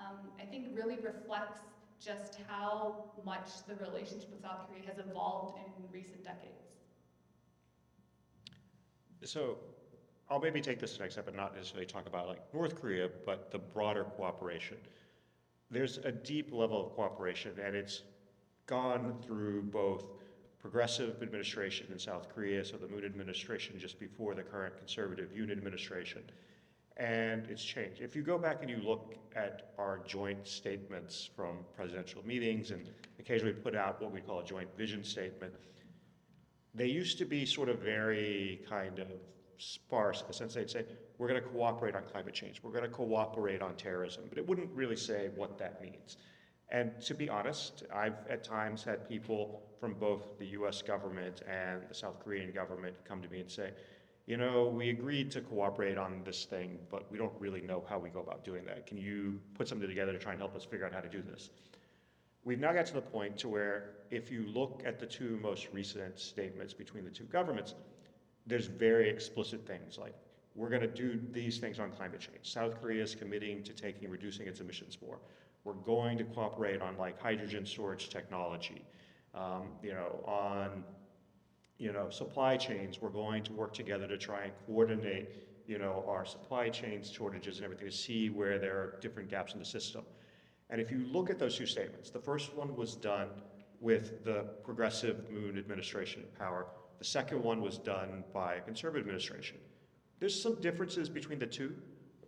[0.04, 1.60] um, I think really reflects
[2.00, 6.64] just how much the relationship with South Korea has evolved in recent decades.
[9.24, 9.56] So
[10.28, 13.50] I'll maybe take this next step and not necessarily talk about like North Korea, but
[13.50, 14.76] the broader cooperation.
[15.70, 18.02] There's a deep level of cooperation, and it's
[18.66, 20.04] gone through both
[20.58, 25.52] progressive administration in South Korea, so the Moon administration just before the current conservative Yoon
[25.52, 26.22] administration,
[26.96, 28.00] and it's changed.
[28.00, 32.88] If you go back and you look at our joint statements from presidential meetings and
[33.18, 35.54] occasionally put out what we call a joint vision statement,
[36.74, 39.08] they used to be sort of very kind of
[39.58, 40.84] sparse in the sense they'd say,
[41.18, 44.46] we're going to cooperate on climate change, we're going to cooperate on terrorism, but it
[44.46, 46.16] wouldn't really say what that means.
[46.70, 51.82] And to be honest, I've at times had people from both the US government and
[51.88, 53.70] the South Korean government come to me and say,
[54.26, 57.98] you know, we agreed to cooperate on this thing, but we don't really know how
[57.98, 58.86] we go about doing that.
[58.86, 61.20] Can you put something together to try and help us figure out how to do
[61.20, 61.50] this?
[62.44, 65.68] We've now got to the point to where if you look at the two most
[65.72, 67.74] recent statements between the two governments,
[68.46, 70.14] there's very explicit things like
[70.54, 72.38] we're going to do these things on climate change.
[72.42, 75.18] South Korea is committing to taking reducing its emissions more.
[75.64, 78.84] We're going to cooperate on like hydrogen storage technology.
[79.34, 80.84] Um, you know, on
[81.78, 85.28] you know supply chains, we're going to work together to try and coordinate
[85.66, 89.52] you know our supply chains shortages and everything to see where there are different gaps
[89.52, 90.04] in the system.
[90.70, 93.28] And if you look at those two statements, the first one was done
[93.80, 96.66] with the progressive Moon administration in power.
[96.98, 99.58] The second one was done by a conservative administration.
[100.20, 101.74] There's some differences between the two,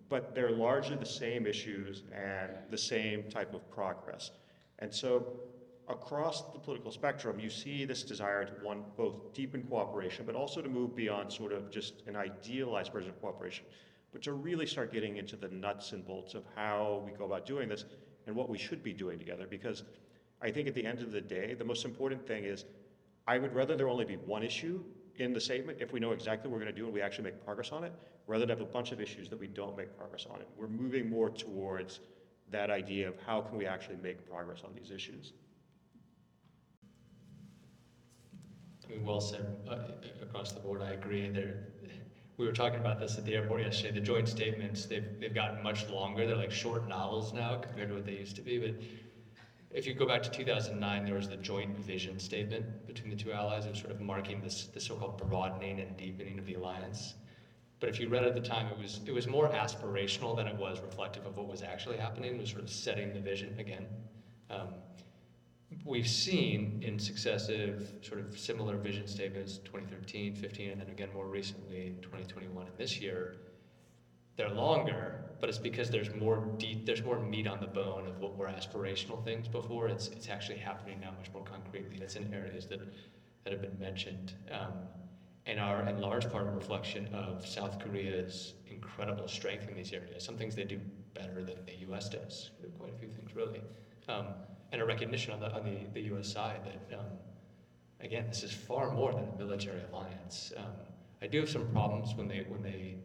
[0.08, 4.32] but they're largely the same issues and the same type of progress.
[4.80, 5.40] And so
[5.88, 10.60] across the political spectrum, you see this desire to want both deepen cooperation, but also
[10.60, 13.64] to move beyond sort of just an idealized version of cooperation,
[14.12, 17.46] but to really start getting into the nuts and bolts of how we go about
[17.46, 17.84] doing this
[18.26, 19.46] and what we should be doing together.
[19.48, 19.84] Because
[20.42, 22.64] I think at the end of the day, the most important thing is
[23.26, 24.82] I would rather there only be one issue
[25.16, 27.24] in the statement if we know exactly what we're going to do and we actually
[27.24, 27.92] make progress on it,
[28.26, 30.48] rather than have a bunch of issues that we don't make progress on it.
[30.56, 32.00] We're moving more towards
[32.50, 35.32] that idea of how can we actually make progress on these issues.
[38.86, 39.78] I mean, well said uh,
[40.22, 40.82] across the board.
[40.82, 41.30] I agree.
[42.36, 43.98] We were talking about this at the airport yesterday.
[43.98, 46.26] The joint statements they've they've gotten much longer.
[46.26, 48.58] They're like short novels now compared to what they used to be.
[48.58, 48.74] But
[49.70, 53.32] if you go back to 2009, there was the joint vision statement between the two
[53.32, 57.14] allies of sort of marking this the so-called broadening and deepening of the alliance.
[57.80, 60.56] But if you read at the time, it was it was more aspirational than it
[60.56, 62.36] was reflective of what was actually happening.
[62.36, 63.86] It was sort of setting the vision again.
[64.50, 64.68] Um,
[65.84, 71.26] we've seen in successive sort of similar vision statements 2013 15 and then again more
[71.26, 73.36] recently in 2021 and this year
[74.36, 78.18] they're longer but it's because there's more deep there's more meat on the bone of
[78.20, 79.88] what were aspirational things before.
[79.88, 81.98] It's it's actually happening now much more concretely.
[82.00, 82.80] It's in areas that
[83.44, 84.72] that have been mentioned um,
[85.44, 90.24] and are in large part a reflection of south korea's incredible strength in these areas.
[90.24, 90.80] Some things they do
[91.14, 93.62] better than the us does quite a few things really.
[94.08, 94.26] Um,
[94.76, 97.06] and a recognition on the, on the, the US side that, um,
[98.00, 100.52] again, this is far more than a military alliance.
[100.56, 100.64] Um,
[101.22, 102.96] I do have some problems when they, when they,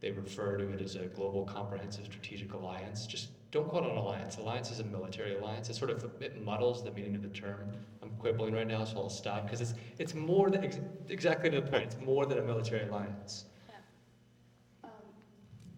[0.00, 3.06] they refer to it as a global comprehensive strategic alliance.
[3.06, 4.36] Just don't call it an alliance.
[4.36, 5.68] Alliance is a military alliance.
[5.68, 7.72] It sort of it muddles the meaning of the term.
[8.02, 11.60] I'm quibbling right now, so I'll stop because it's, it's more than, ex- exactly to
[11.60, 13.46] the point, it's more than a military alliance.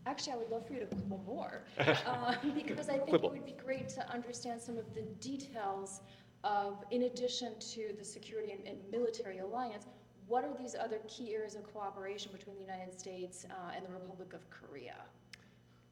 [0.08, 3.20] Um, Actually, I would love for you to quibble more, uh, because I think it
[3.20, 3.30] Quibble.
[3.30, 6.00] would be great to understand some of the details
[6.44, 9.86] of, in addition to the security and, and military alliance,
[10.26, 13.90] what are these other key areas of cooperation between the United States uh, and the
[13.90, 14.96] Republic of Korea?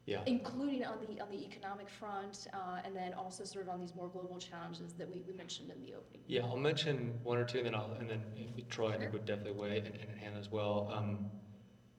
[0.05, 0.21] Yeah.
[0.25, 3.93] Including on the, on the economic front, uh, and then also sort of on these
[3.93, 6.21] more global challenges that we, we mentioned in the opening.
[6.27, 8.23] Yeah, I'll mention one or two, and then I'll, and then
[8.57, 10.89] if Troy, I think would definitely weigh, and, and Hannah as well.
[10.95, 11.25] Um,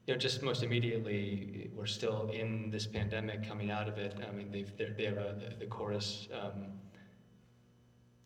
[0.09, 4.17] you know, just most immediately, we're still in this pandemic, coming out of it.
[4.27, 6.65] I mean, they've, they're, they have a, the KORUS, um,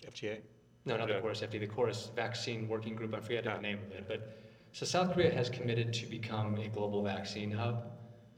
[0.06, 0.38] FTA?
[0.84, 3.12] no, not the KORUS FD, the KORUS vaccine working group.
[3.16, 4.38] I forget the name of it, but
[4.70, 7.90] so South Korea has committed to become a global vaccine hub.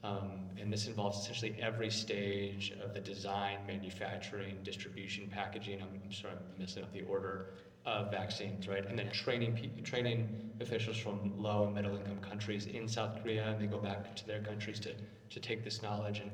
[0.03, 5.83] Um, and this involves essentially every stage of the design, manufacturing, distribution, packaging.
[5.83, 7.51] I'm, I'm sorry, I'm messing up the order
[7.85, 8.85] of vaccines, right?
[8.87, 10.29] And then training pe- training
[10.61, 14.27] officials from low and middle income countries in South Korea, and they go back to
[14.27, 14.95] their countries to,
[15.31, 16.31] to take this knowledge and,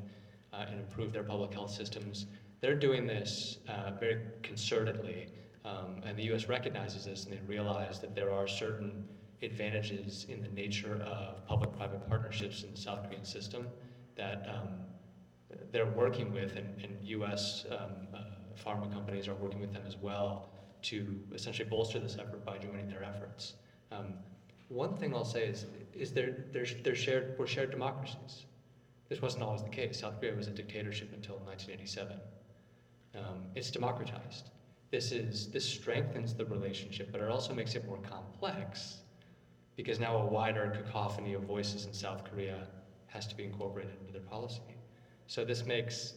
[0.53, 2.27] uh, and improve their public health systems.
[2.61, 5.29] They're doing this uh, very concertedly,
[5.65, 6.49] um, and the U.S.
[6.49, 9.05] recognizes this, and they realize that there are certain
[9.43, 13.67] advantages in the nature of public-private partnerships in the South Korean system
[14.17, 14.69] that um,
[15.73, 17.65] they're working with, and, and U.S.
[17.71, 18.19] Um, uh,
[18.63, 20.51] pharma companies are working with them as well
[20.83, 23.55] to essentially bolster this effort by joining their efforts.
[23.93, 24.15] Um,
[24.69, 28.45] one thing I'll say is, is they're, they're shared, we're shared democracies.
[29.09, 30.01] This wasn't always the case.
[30.01, 32.17] South Korea was a dictatorship until 1987.
[33.17, 34.51] Um, it's democratized.
[34.93, 38.99] This is this strengthens the relationship, but it also makes it more complex
[39.77, 42.67] because now a wider cacophony of voices in South Korea
[43.07, 44.61] has to be incorporated into their policy.
[45.27, 46.15] So this makes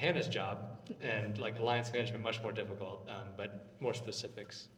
[0.00, 0.56] Hannah's job
[1.02, 4.68] and like alliance management much more difficult, um, but more specifics.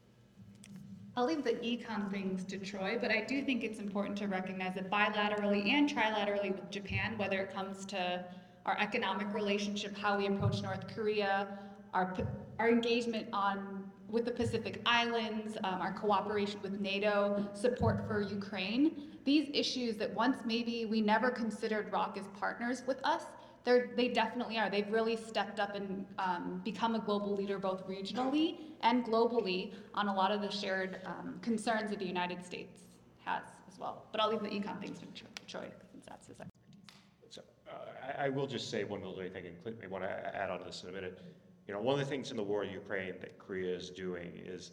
[1.17, 4.75] I'll leave the econ things to Troy, but I do think it's important to recognize
[4.75, 8.25] that bilaterally and trilaterally with Japan, whether it comes to
[8.67, 11.47] our economic relationship, how we approach North Korea,
[11.95, 12.17] our,
[12.59, 19.19] our engagement on with the Pacific Islands, um, our cooperation with NATO, support for Ukraine,
[19.25, 23.23] these issues that once maybe we never considered ROK as partners with us,
[23.65, 24.69] they're, they definitely are.
[24.71, 30.09] They've really stepped up and um, become a global leader both regionally and globally on
[30.09, 32.83] a lot of the shared um, concerns that the United States
[33.25, 34.07] has as well.
[34.11, 37.31] But I'll leave the econ things to Tro- Troy since that's his expertise.
[37.31, 40.11] So, uh, I, I will just say one little thing, and Clint may want to
[40.11, 41.21] add on to this in a minute.
[41.69, 44.33] You know, one of the things in the war in Ukraine that Korea is doing
[44.45, 44.73] is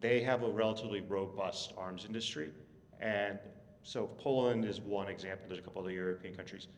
[0.00, 2.52] they have a relatively robust arms industry.
[3.00, 3.40] And
[3.82, 6.68] so Poland is one example, there's a couple other European countries.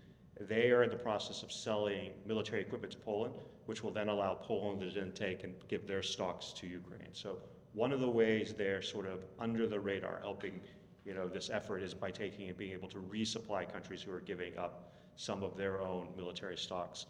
[0.41, 3.35] They are in the process of selling military equipment to Poland,
[3.67, 7.11] which will then allow Poland to then take and give their stocks to Ukraine.
[7.13, 7.39] So
[7.75, 10.61] one of the ways they're sort of under the radar helping,
[11.05, 14.21] you know, this effort is by taking and being able to resupply countries who are
[14.21, 17.07] giving up some of their own military stocks.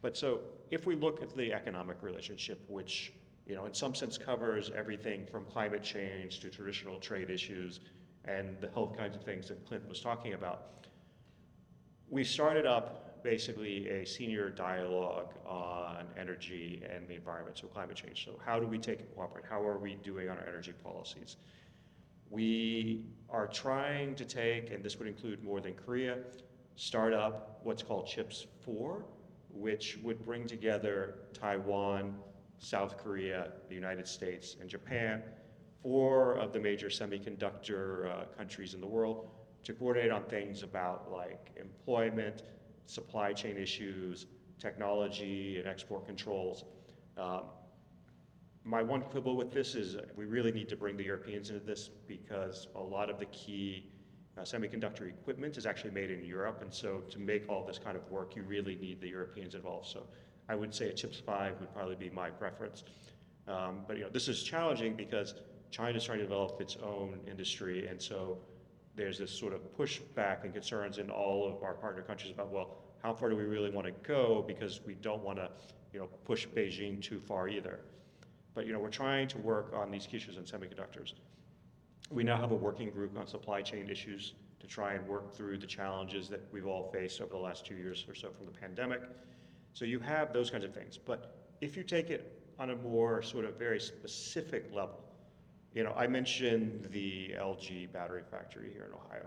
[0.00, 3.12] But so if we look at the economic relationship, which,
[3.46, 7.80] you know, in some sense covers everything from climate change to traditional trade issues
[8.24, 10.81] and the health kinds of things that Clint was talking about,
[12.12, 18.26] we started up basically a senior dialogue on energy and the environment, so climate change.
[18.26, 19.46] So how do we take and cooperate?
[19.48, 21.38] How are we doing on our energy policies?
[22.28, 26.18] We are trying to take, and this would include more than Korea,
[26.76, 29.06] start up what's called CHIPS 4,
[29.48, 32.14] which would bring together Taiwan,
[32.58, 35.22] South Korea, the United States, and Japan,
[35.82, 39.30] four of the major semiconductor uh, countries in the world,
[39.64, 42.42] to coordinate on things about like employment,
[42.86, 44.26] supply chain issues,
[44.58, 46.64] technology, and export controls.
[47.16, 47.42] Um,
[48.64, 51.90] my one quibble with this is we really need to bring the Europeans into this
[52.06, 53.90] because a lot of the key
[54.38, 57.96] uh, semiconductor equipment is actually made in Europe, and so to make all this kind
[57.96, 59.88] of work, you really need the Europeans involved.
[59.88, 60.06] So
[60.48, 62.84] I would say a CHIPS 5 would probably be my preference.
[63.48, 65.34] Um, but you know, this is challenging because
[65.70, 68.38] China's trying to develop its own industry, and so
[68.94, 72.76] there's this sort of pushback and concerns in all of our partner countries about, well,
[73.02, 75.50] how far do we really want to go because we don't want to,
[75.92, 77.80] you know, push Beijing too far either.
[78.54, 81.14] But you know, we're trying to work on these issues in semiconductors.
[82.10, 85.58] We now have a working group on supply chain issues to try and work through
[85.58, 88.52] the challenges that we've all faced over the last two years or so from the
[88.52, 89.00] pandemic.
[89.72, 90.98] So you have those kinds of things.
[90.98, 95.02] But if you take it on a more sort of very specific level,
[95.74, 99.26] you know, I mentioned the LG battery factory here in Ohio.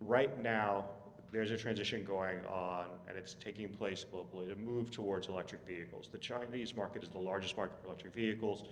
[0.00, 0.84] Right now,
[1.32, 6.08] there's a transition going on, and it's taking place globally to move towards electric vehicles.
[6.10, 8.64] The Chinese market is the largest market for electric vehicles.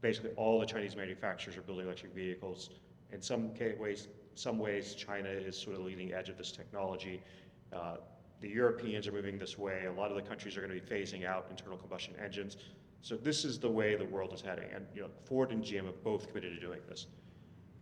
[0.00, 2.70] Basically, all the Chinese manufacturers are building electric vehicles.
[3.12, 7.22] In some ways, some ways, China is sort of leading edge of this technology.
[7.72, 7.96] Uh,
[8.40, 9.86] the Europeans are moving this way.
[9.86, 12.58] A lot of the countries are going to be phasing out internal combustion engines.
[13.02, 15.86] So this is the way the world is heading, and you know, Ford and GM
[15.86, 17.06] have both committed to doing this.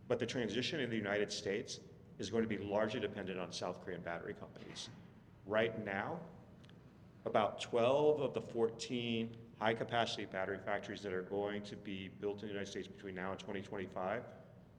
[0.07, 1.81] But the transition in the United States
[2.19, 4.91] is going to be largely dependent on South Korean battery companies.
[5.47, 6.19] Right now,
[7.25, 12.49] about 12 of the 14 high-capacity battery factories that are going to be built in
[12.49, 14.23] the United States between now and 2025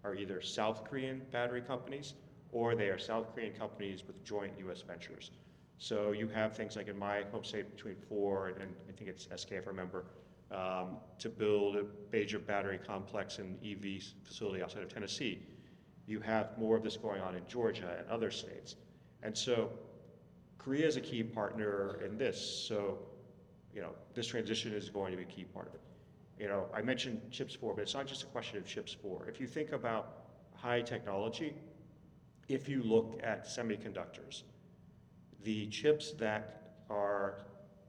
[0.04, 2.13] are either South Korean battery companies
[2.51, 4.82] or they are South Korean companies with joint U.S.
[4.82, 5.32] ventures.
[5.78, 9.09] So you have things like in my home state between Ford and, and I think
[9.09, 10.05] it's SK if I remember,
[10.56, 15.39] um, to build a major battery complex and EV facility outside of Tennessee.
[16.08, 18.76] You have more of this going on in Georgia and other states.
[19.24, 19.72] And so
[20.58, 22.39] Korea is a key partner in this.
[22.68, 22.99] So,
[23.74, 25.82] you know, this transition is going to be a key part of it.
[26.39, 29.28] You know, I mentioned chips 4, but it's not just a question of chips 4.
[29.28, 31.53] If you think about high technology,
[32.47, 34.43] if you look at semiconductors,
[35.43, 37.45] the chips that are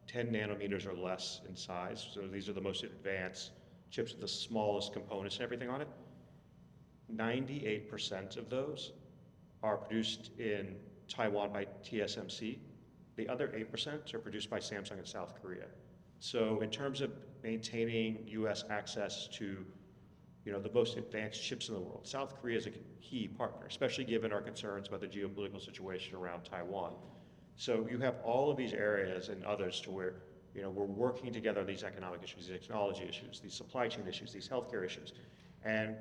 [0.06, 3.50] 10 nanometers or less in size, so these are the most advanced
[3.90, 5.88] chips with the smallest components and everything on it,
[7.14, 8.92] 98% of those
[9.62, 10.76] are produced in
[11.08, 12.58] Taiwan by TSMC.
[13.16, 15.66] The other 8% are produced by Samsung in South Korea.
[16.20, 17.10] So in terms of
[17.42, 18.64] maintaining U.S.
[18.70, 19.64] access to,
[20.44, 23.66] you know, the most advanced chips in the world, South Korea is a key partner,
[23.66, 26.92] especially given our concerns about the geopolitical situation around Taiwan.
[27.56, 30.14] So you have all of these areas and others to where,
[30.54, 34.06] you know, we're working together on these economic issues, these technology issues, these supply chain
[34.06, 35.14] issues, these healthcare issues.
[35.64, 35.96] And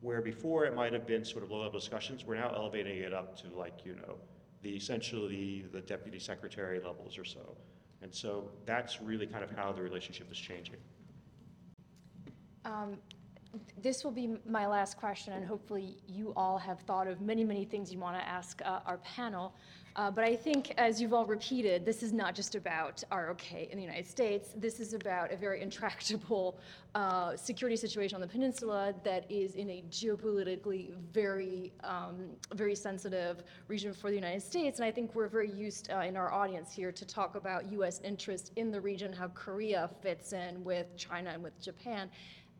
[0.00, 3.36] where before it might have been sort of low-level discussions, we're now elevating it up
[3.42, 4.16] to like, you know,
[4.62, 7.56] the essentially the deputy secretary levels or so.
[8.02, 10.76] And so that's really kind of how the relationship is changing.
[12.64, 12.96] Um,
[13.82, 17.64] This will be my last question, and hopefully you all have thought of many, many
[17.64, 19.54] things you want to ask uh, our panel.
[19.94, 23.76] Uh, But I think, as you've all repeated, this is not just about ROK in
[23.76, 24.54] the United States.
[24.56, 26.58] This is about a very intractable
[26.94, 33.42] uh, security situation on the peninsula that is in a geopolitically very, um, very sensitive
[33.68, 34.78] region for the United States.
[34.78, 38.00] And I think we're very used uh, in our audience here to talk about U.S.
[38.02, 42.10] interest in the region, how Korea fits in with China and with Japan.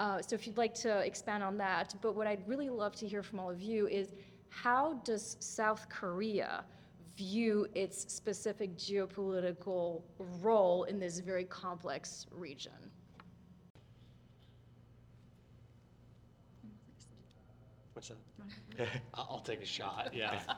[0.00, 3.06] Uh, So if you'd like to expand on that, but what I'd really love to
[3.06, 4.14] hear from all of you is
[4.48, 6.64] how does South Korea
[7.16, 10.02] view its specific geopolitical
[10.40, 12.72] role in this very complex region?
[17.92, 18.16] What's that?
[19.14, 20.40] I'll I'll take a shot, yeah.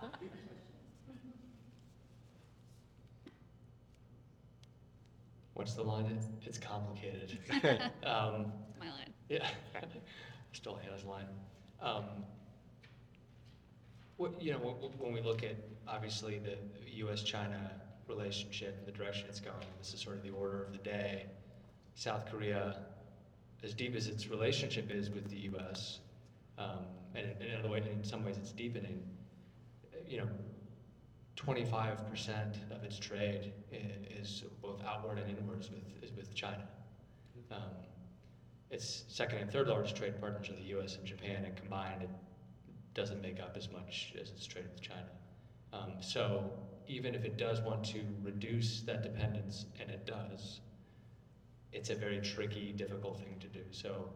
[5.55, 6.07] What's the line?
[6.07, 7.39] It's- It's complicated.
[8.05, 8.53] Um,
[9.29, 9.47] Yeah,
[10.53, 11.27] stole Hannah's line.
[11.81, 12.05] Um,
[14.17, 15.57] What, you know, when- we look at,
[15.89, 16.57] obviously, the
[17.05, 20.79] US-China relationship and the direction it's going, this is sort of the order of the
[20.79, 21.27] day.
[21.97, 22.77] South Korea,
[23.65, 25.99] as deep as its relationship is with the US,
[26.59, 29.03] um, and in another way, in some ways it's deepening,
[30.07, 30.29] you know,
[31.37, 36.67] twenty-five percent of its trade is both outward and inwards with, is with China.
[37.51, 37.61] Um,
[38.75, 40.97] its second and third largest trade partners are the U.S.
[40.97, 42.11] and Japan, and combined, it
[42.93, 45.07] doesn't make up as much as its trade with China.
[45.73, 46.51] Um, so
[46.89, 50.61] even if it does want to reduce that dependence, and it does,
[51.73, 53.61] it's a very tricky, difficult thing to do.
[53.71, 54.11] So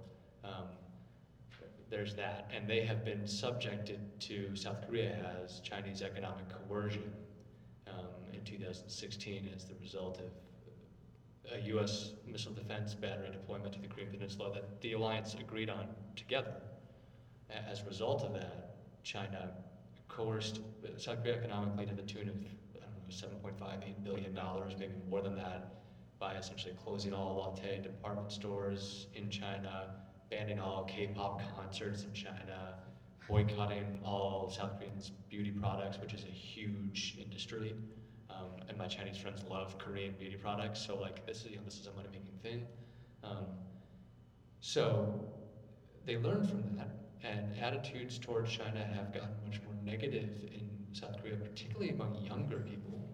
[0.45, 0.67] um,
[1.89, 7.13] there's that, and they have been subjected to South Korea has Chinese economic coercion
[7.87, 10.33] um, in 2016 as the result of
[11.55, 12.13] a U.S.
[12.27, 15.87] missile defense battery deployment to the Korean Peninsula that the alliance agreed on
[16.17, 16.55] together.
[17.51, 19.51] As a result of that, China
[20.09, 20.61] coerced
[20.97, 22.37] South Korea economically to the tune of,
[22.81, 25.75] know, 7.58 billion dollars, maybe more than that,
[26.19, 29.95] by essentially closing all Lotte department stores in China,
[30.31, 32.75] banning all K-pop concerts in China,
[33.29, 37.75] boycotting all South Koreans' beauty products, which is a huge industry.
[38.31, 41.62] Um, and my Chinese friends love Korean beauty products, so like this is you know,
[41.64, 42.66] this is a money making thing.
[43.24, 43.47] Um,
[44.61, 45.24] so
[46.07, 46.91] they learned from that,
[47.22, 52.59] and attitudes towards China have gotten much more negative in South Korea, particularly among younger
[52.59, 53.09] people.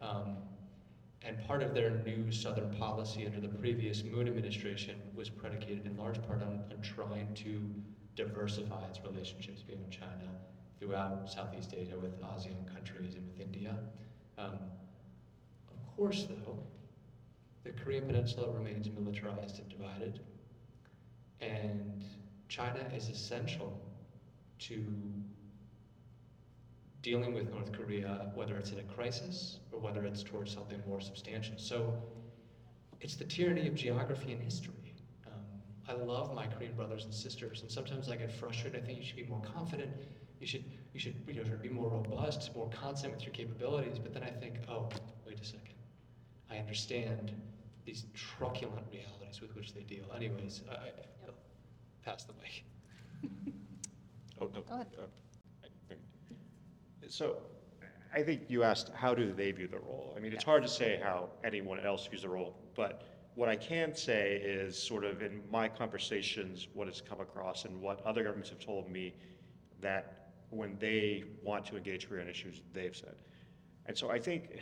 [0.00, 0.36] Um,
[1.22, 5.96] and part of their new Southern policy under the previous Moon administration was predicated in
[5.96, 7.62] large part on, on trying to
[8.14, 10.30] diversify its relationships beyond China
[10.78, 13.76] throughout Southeast Asia with ASEAN countries and with India.
[14.38, 14.58] Um,
[15.70, 16.58] of course, though,
[17.64, 20.20] the Korean Peninsula remains militarized and divided,
[21.40, 22.02] and
[22.48, 23.80] China is essential
[24.60, 24.84] to
[27.02, 31.00] dealing with North Korea, whether it's in a crisis or whether it's towards something more
[31.00, 31.54] substantial.
[31.58, 32.02] So
[33.00, 34.94] it's the tyranny of geography and history.
[35.26, 35.42] Um,
[35.86, 38.82] I love my Korean brothers and sisters, and sometimes I get frustrated.
[38.82, 39.90] I think you should be more confident.
[40.40, 40.64] You should,
[40.94, 43.98] you should you know, be more robust, more constant with your capabilities.
[43.98, 44.88] But then I think, oh,
[45.26, 45.74] wait a second.
[46.50, 47.32] I understand
[47.84, 50.04] these truculent realities with which they deal.
[50.16, 50.76] Anyways, I, I
[51.26, 51.34] I'll
[52.04, 52.64] pass the mic.
[54.40, 54.62] Oh, no.
[54.62, 54.88] Go ahead.
[54.98, 55.94] uh,
[57.08, 57.36] So
[58.12, 60.12] I think you asked, how do they view the role?
[60.16, 63.02] I mean, it's hard to say how anyone else views the role, but
[63.36, 67.80] what I can say is sort of in my conversations, what has come across and
[67.80, 69.14] what other governments have told me
[69.80, 70.23] that
[70.54, 73.14] when they want to engage Korean issues, they've said.
[73.86, 74.60] And so I think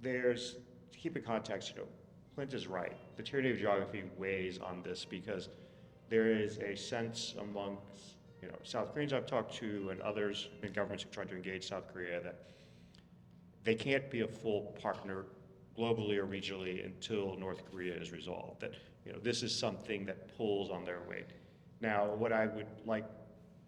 [0.00, 0.56] there's,
[0.92, 1.88] to keep in context, you know,
[2.34, 2.96] Clint is right.
[3.16, 5.48] The tyranny of geography weighs on this because
[6.08, 10.72] there is a sense amongst, you know, South Koreans I've talked to and others in
[10.72, 12.46] governments who try to engage South Korea that
[13.64, 15.26] they can't be a full partner
[15.78, 18.60] globally or regionally until North Korea is resolved.
[18.60, 18.74] That,
[19.04, 21.26] you know, this is something that pulls on their weight.
[21.80, 23.04] Now, what I would like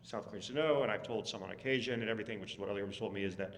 [0.02, 2.68] South Koreans to know, and I've told some on occasion and everything, which is what
[2.68, 3.54] other governments told me, is that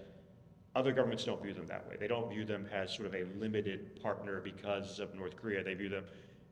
[0.75, 1.95] Other governments don't view them that way.
[1.97, 5.63] They don't view them as sort of a limited partner because of North Korea.
[5.63, 6.03] They view them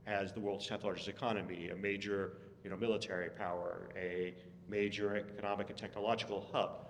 [0.07, 4.33] as the world's 10th largest economy, a major you know, military power, a
[4.69, 6.87] major economic and technological hub.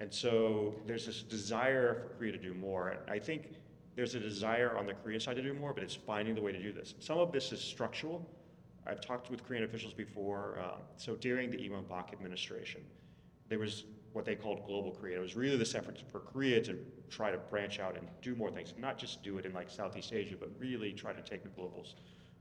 [0.00, 2.88] And so there's this desire for Korea to do more.
[2.88, 3.54] And I think
[3.94, 6.52] there's a desire on the Korean side to do more, but it's finding the way
[6.52, 6.94] to do this.
[6.98, 8.28] Some of this is structural.
[8.86, 10.58] I've talked with Korean officials before.
[10.62, 12.82] Uh, so during the Lee Bak administration,
[13.48, 15.18] there was what they called Global Korea.
[15.18, 16.78] It was really this effort for Korea to
[17.10, 20.12] try to branch out and do more things, not just do it in like Southeast
[20.12, 21.86] Asia, but really try to take the global,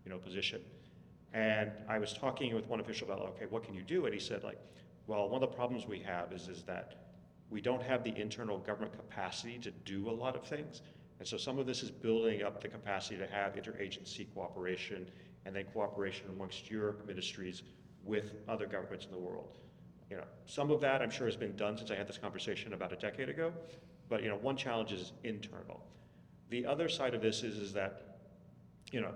[0.05, 0.61] you know, position.
[1.33, 4.05] And I was talking with one official about, okay, what can you do?
[4.05, 4.59] And he said, like,
[5.07, 6.95] well, one of the problems we have is, is that
[7.49, 10.81] we don't have the internal government capacity to do a lot of things.
[11.19, 15.09] And so some of this is building up the capacity to have interagency cooperation
[15.45, 17.63] and then cooperation amongst your ministries
[18.03, 19.57] with other governments in the world.
[20.09, 22.73] You know, some of that I'm sure has been done since I had this conversation
[22.73, 23.51] about a decade ago,
[24.09, 25.83] but you know, one challenge is internal.
[26.49, 28.19] The other side of this is, is that,
[28.91, 29.13] you know,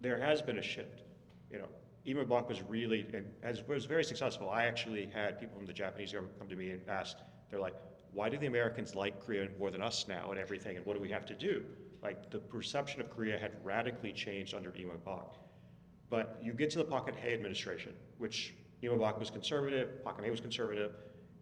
[0.00, 1.02] there has been a shift.
[1.50, 1.68] You know,
[2.06, 4.48] Lee Bak was really, and as, was very successful.
[4.48, 7.18] I actually had people from the Japanese government come to me and ask,
[7.50, 7.74] they're like,
[8.12, 11.02] why do the Americans like Korea more than us now and everything, and what do
[11.02, 11.62] we have to do?
[12.02, 15.36] Like, the perception of Korea had radically changed under Lee Bak.
[16.10, 20.40] But you get to the Park Geun-hye administration, which Bak was conservative, Park Geun-hye was
[20.40, 20.92] conservative,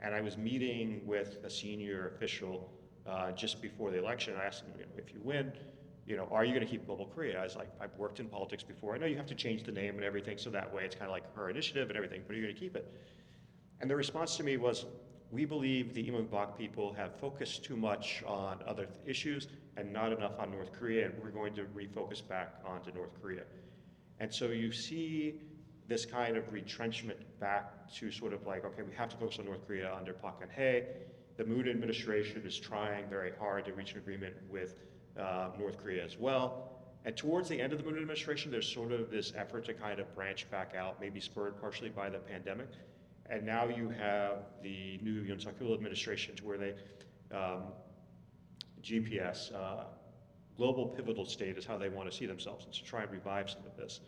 [0.01, 2.71] and I was meeting with a senior official
[3.07, 4.35] uh, just before the election.
[4.41, 5.53] I asked him, you know, if you win,
[6.07, 7.41] you know, are you going to keep Global Korea?
[7.41, 8.95] I was like, I've worked in politics before.
[8.95, 11.07] I know you have to change the name and everything, so that way it's kind
[11.07, 12.93] of like her initiative and everything, but are you going to keep it?
[13.81, 14.87] And the response to me was,
[15.31, 20.13] we believe the Lee Bak people have focused too much on other issues and not
[20.13, 23.43] enough on North Korea, and we're going to refocus back onto North Korea.
[24.21, 25.41] And so you see
[25.87, 29.47] this kind of retrenchment back to sort of like, okay, we have to focus on
[29.47, 30.85] North Korea under Park Geun-hye.
[31.37, 34.81] The Moon administration is trying very hard to reach an agreement with
[35.19, 36.73] uh, North Korea as well.
[37.05, 40.01] And towards the end of the Moon administration, there's sort of this effort to kind
[40.01, 42.69] of branch back out, maybe spurred partially by the pandemic.
[43.31, 46.75] And now you have the new Yoon Suk-yeol administration to where they,
[47.35, 47.73] um,
[48.83, 49.85] GPS, uh,
[50.59, 53.49] global pivotal state is how they want to see themselves, and to try and revive
[53.49, 54.01] some of this.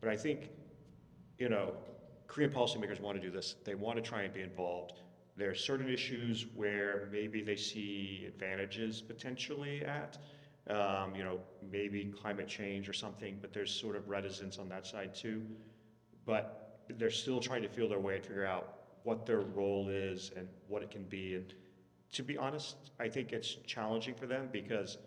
[0.00, 0.48] But I think,
[1.38, 1.74] you know,
[2.28, 3.56] Korean policymakers want to do this.
[3.64, 5.02] They want to try and be involved.
[5.36, 10.16] There are certain issues where maybe they see advantages potentially at,
[10.68, 14.86] um, you know, maybe climate change or something, but there's sort of reticence on that
[14.86, 15.42] side too.
[16.24, 20.30] But they're still trying to feel their way and figure out what their role is
[20.36, 21.34] and what it can be.
[21.34, 21.52] And
[22.12, 24.98] to be honest, I think it's challenging for them because,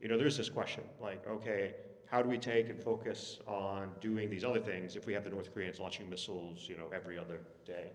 [0.00, 1.74] you know, there's this question like, okay,
[2.06, 5.30] how do we take and focus on doing these other things if we have the
[5.30, 7.92] North Koreans launching missiles, you know, every other day?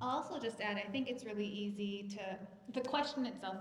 [0.00, 2.38] I'll also just add, I think it's really easy to,
[2.72, 3.56] the question itself,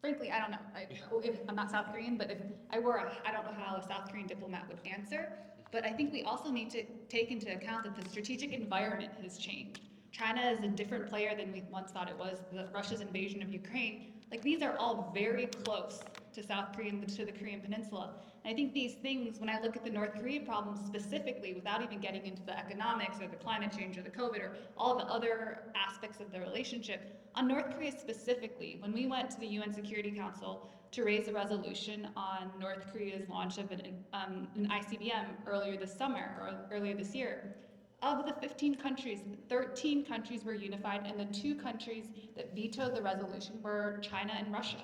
[0.00, 0.58] frankly, I don't know.
[0.74, 2.38] I, oh, if, I'm not South Korean, but if
[2.70, 5.32] I were, a, I don't know how a South Korean diplomat would answer.
[5.72, 9.38] But I think we also need to take into account that the strategic environment has
[9.38, 9.80] changed.
[10.12, 12.38] China is a different player than we once thought it was.
[12.52, 16.02] The, Russia's invasion of Ukraine, like these are all very close
[16.32, 18.14] to South Korean, to the Korean Peninsula.
[18.44, 21.82] And I think these things, when I look at the North Korea problem specifically, without
[21.82, 25.04] even getting into the economics or the climate change or the COVID or all the
[25.04, 29.72] other aspects of the relationship, on North Korea specifically, when we went to the UN
[29.72, 33.82] Security Council to raise a resolution on North Korea's launch of an,
[34.14, 37.54] um, an ICBM earlier this summer or earlier this year,
[38.02, 43.02] of the 15 countries, 13 countries were unified, and the two countries that vetoed the
[43.02, 44.82] resolution were China and Russia.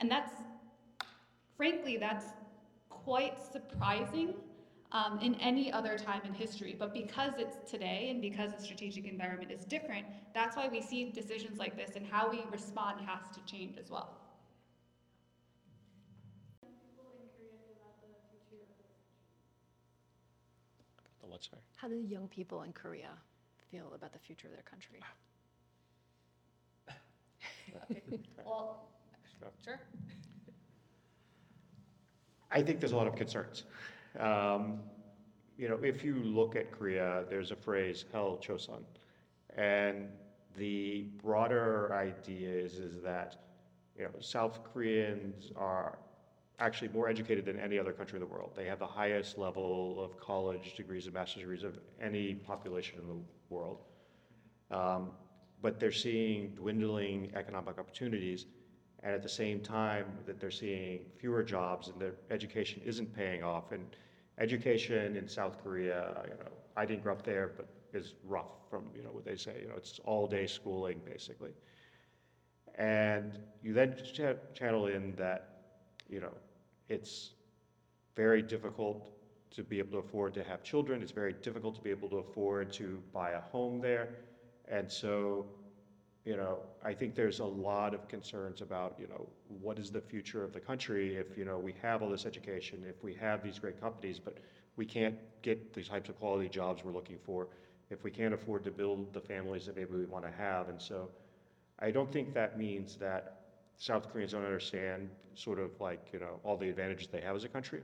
[0.00, 0.32] And that's,
[1.56, 2.26] frankly, that's
[2.88, 4.34] quite surprising
[4.92, 6.74] um, in any other time in history.
[6.76, 11.04] But because it's today and because the strategic environment is different, that's why we see
[11.12, 14.20] decisions like this and how we respond has to change as well.
[21.20, 21.62] The what, sorry?
[21.76, 23.10] How do young people in Korea
[23.70, 25.00] feel about the future of their country?
[28.44, 28.90] Well,
[29.64, 29.80] sure.
[32.50, 33.64] I think there's a lot of concerns.
[34.18, 34.80] Um,
[35.56, 38.82] you know, if you look at Korea, there's a phrase, Hell Chosun.
[39.56, 40.08] And
[40.56, 43.36] the broader idea is, is that,
[43.96, 45.98] you know, South Koreans are
[46.60, 48.52] actually more educated than any other country in the world.
[48.54, 53.08] They have the highest level of college degrees and master's degrees of any population in
[53.08, 53.16] the
[53.48, 53.78] world.
[54.70, 55.12] Um,
[55.62, 58.46] but they're seeing dwindling economic opportunities
[59.02, 63.42] and at the same time that they're seeing fewer jobs and their education isn't paying
[63.42, 63.72] off.
[63.72, 63.84] And
[64.38, 68.84] education in South Korea, you know, I didn't grow up there, but is rough from,
[68.94, 71.50] you know, what they say, you know, it's all day schooling basically.
[72.76, 75.62] And you then cha- channel in that,
[76.08, 76.32] you know,
[76.90, 77.30] it's
[78.16, 79.12] very difficult
[79.52, 81.02] to be able to afford to have children.
[81.02, 84.08] It's very difficult to be able to afford to buy a home there.
[84.68, 85.46] And so,
[86.24, 89.26] you know, I think there's a lot of concerns about, you know,
[89.60, 92.84] what is the future of the country if, you know, we have all this education,
[92.88, 94.38] if we have these great companies, but
[94.76, 97.48] we can't get the types of quality jobs we're looking for,
[97.88, 100.68] if we can't afford to build the families that maybe we want to have.
[100.68, 101.08] And so
[101.78, 103.39] I don't think that means that
[103.80, 107.44] South Koreans don't understand sort of like, you know, all the advantages they have as
[107.44, 107.80] a country.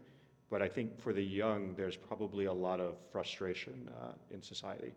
[0.50, 4.92] But I think for the young, there's probably a lot of frustration uh, in society.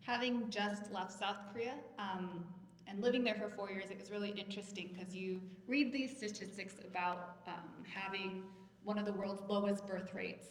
[0.00, 2.46] Having just left South Korea um,
[2.86, 6.76] and living there for four years, it was really interesting because you read these statistics
[6.90, 8.42] about um, having
[8.84, 10.46] one of the world's lowest birth rates,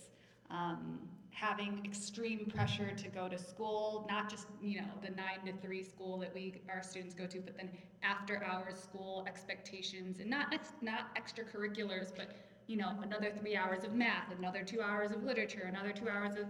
[0.52, 1.00] um,
[1.40, 5.84] having extreme pressure to go to school, not just you know the nine to three
[5.84, 7.70] school that we our students go to, but then
[8.02, 12.32] after hours school expectations and not ex- not extracurriculars, but
[12.66, 16.34] you know another three hours of math, another two hours of literature, another two hours
[16.34, 16.48] of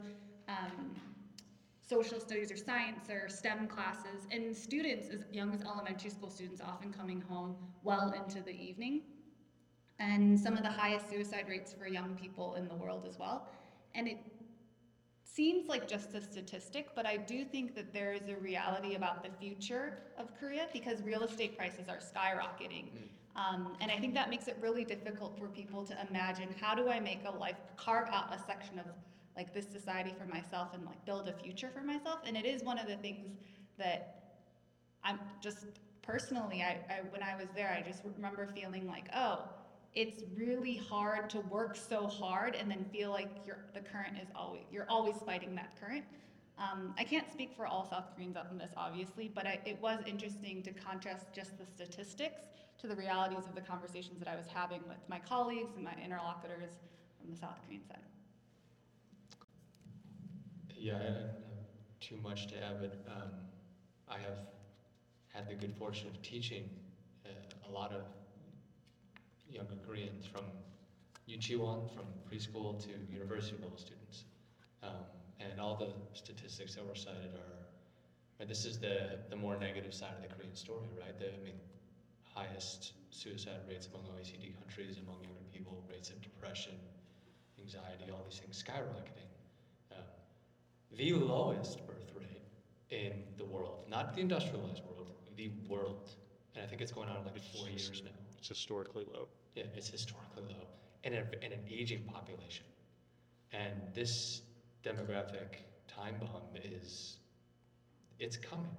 [0.48, 0.96] um,
[1.82, 6.62] social studies or science or STEM classes, and students as young as elementary school students
[6.62, 9.02] often coming home well into the evening,
[10.00, 13.50] and some of the highest suicide rates for young people in the world as well.
[13.94, 14.18] And it
[15.38, 19.24] seems like just a statistic, but I do think that there is a reality about
[19.24, 22.88] the future of Korea because real estate prices are skyrocketing.
[23.36, 26.90] Um, and I think that makes it really difficult for people to imagine how do
[26.90, 28.88] I make a life, carve out a section of
[29.36, 32.22] like this society for myself and like build a future for myself.
[32.26, 33.38] And it is one of the things
[33.78, 34.00] that
[35.04, 35.68] I'm just
[36.02, 39.44] personally, I, I when I was there, I just remember feeling like, oh,
[39.96, 44.28] it's really hard to work so hard and then feel like you're, the current is
[44.36, 46.06] always you're always fighting that current.
[46.60, 50.00] Um, I can't speak for all South Koreans on this, obviously, but I, it was
[50.08, 52.42] interesting to contrast just the statistics
[52.80, 55.94] to the realities of the conversations that I was having with my colleagues and my
[56.04, 56.72] interlocutors
[57.20, 57.98] from the South Korean side.
[60.76, 61.32] Yeah, I don't have
[62.00, 63.32] too much to add, but um,
[64.08, 64.38] I have
[65.34, 66.70] had the good fortune of teaching
[67.26, 67.30] uh,
[67.68, 68.02] a lot of
[69.52, 70.46] younger Koreans from
[71.30, 74.26] Yuchiwon, from preschool to university level students.
[74.84, 75.06] Um,
[75.40, 80.14] and all the statistics that were cited are, this is the, the more negative side
[80.16, 81.18] of the Korean story, right?
[81.20, 81.60] The, I mean,
[82.34, 86.74] highest suicide rates among OECD countries, among younger people, rates of depression,
[87.60, 89.30] anxiety, all these things skyrocketing.
[89.92, 90.04] Um,
[90.96, 92.42] the lowest birth rate
[92.90, 96.10] in the world, not the industrialized world, the world.
[96.56, 98.12] And I think it's going on like four years now.
[98.38, 99.28] It's historically low.
[99.56, 100.68] Yeah, it's historically low,
[101.04, 102.66] and, a, and an aging population.
[103.52, 104.42] And this
[104.84, 107.18] demographic time bomb is,
[108.20, 108.76] it's coming.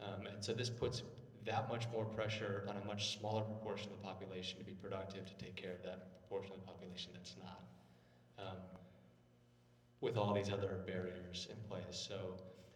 [0.00, 1.02] Um, and so this puts
[1.46, 5.26] that much more pressure on a much smaller proportion of the population to be productive
[5.26, 7.62] to take care of that proportion of the population that's not.
[8.38, 8.56] Um,
[10.00, 12.08] with all these other barriers in place.
[12.08, 12.34] So,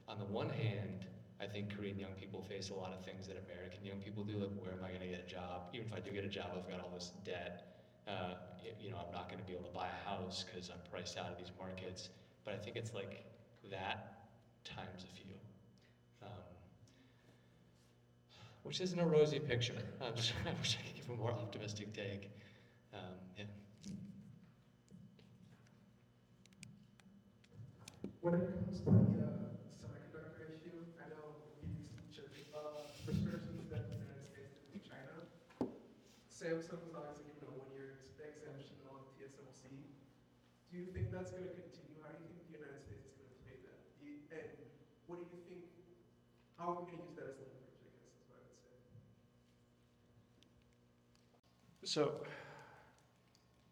[0.09, 1.07] on the one hand,
[1.45, 4.39] I think Korean young people face a lot of things that American young people do.
[4.39, 5.69] Like, where am I going to get a job?
[5.75, 7.77] Even if I do get a job, I've got all this debt.
[8.09, 8.35] Uh,
[8.81, 11.17] you know, I'm not going to be able to buy a house because I'm priced
[11.19, 12.09] out of these markets.
[12.45, 13.25] But I think it's like
[13.71, 14.27] that
[14.65, 15.35] times a few,
[16.23, 16.29] um,
[18.63, 19.75] which isn't a rosy picture.
[20.01, 20.13] I'm
[20.47, 22.31] I wish I could give a more optimistic take.
[22.93, 23.01] Um,
[23.39, 23.45] yeah.
[28.21, 33.69] When it comes to the uh, semiconductor issue, I know we recently took uh, restrictions
[33.69, 35.13] that the United States did to China.
[36.45, 39.65] Samsung was obviously given a one-year exemption on TSMC.
[40.69, 42.05] Do you think that's going to continue?
[42.05, 43.81] How do you think the United States is going to play that?
[44.29, 44.53] And
[45.09, 45.65] what do you think,
[46.61, 48.61] how are we going to use that as leverage, I guess, is what I would
[48.61, 48.77] say.
[51.89, 52.13] So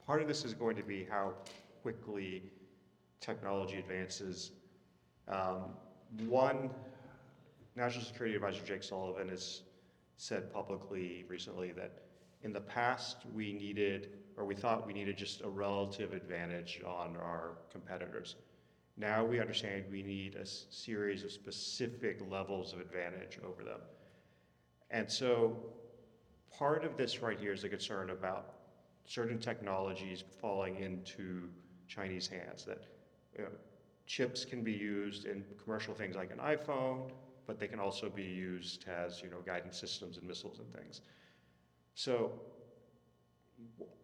[0.09, 1.37] part of this is going to be how
[1.85, 2.49] quickly
[3.21, 4.53] technology advances.
[5.29, 5.77] Um,
[6.25, 6.73] One,
[7.77, 9.61] National Security Advisor Jake Sullivan has
[10.17, 12.03] said publicly recently that
[12.43, 17.17] in the past, we needed, or we thought we needed just a relative advantage on
[17.17, 18.37] our competitors.
[18.97, 23.81] Now we understand we need a series of specific levels of advantage over them.
[24.91, 25.57] And so
[26.57, 28.55] part of this right here is a concern about
[29.07, 31.49] certain technologies falling into
[31.89, 32.85] Chinese hands, that
[33.37, 33.51] you know,
[34.07, 37.11] chips can be used in commercial things like an iPhone,
[37.47, 41.01] but they can also be used as, you know, guidance systems and missiles and things.
[41.95, 42.33] So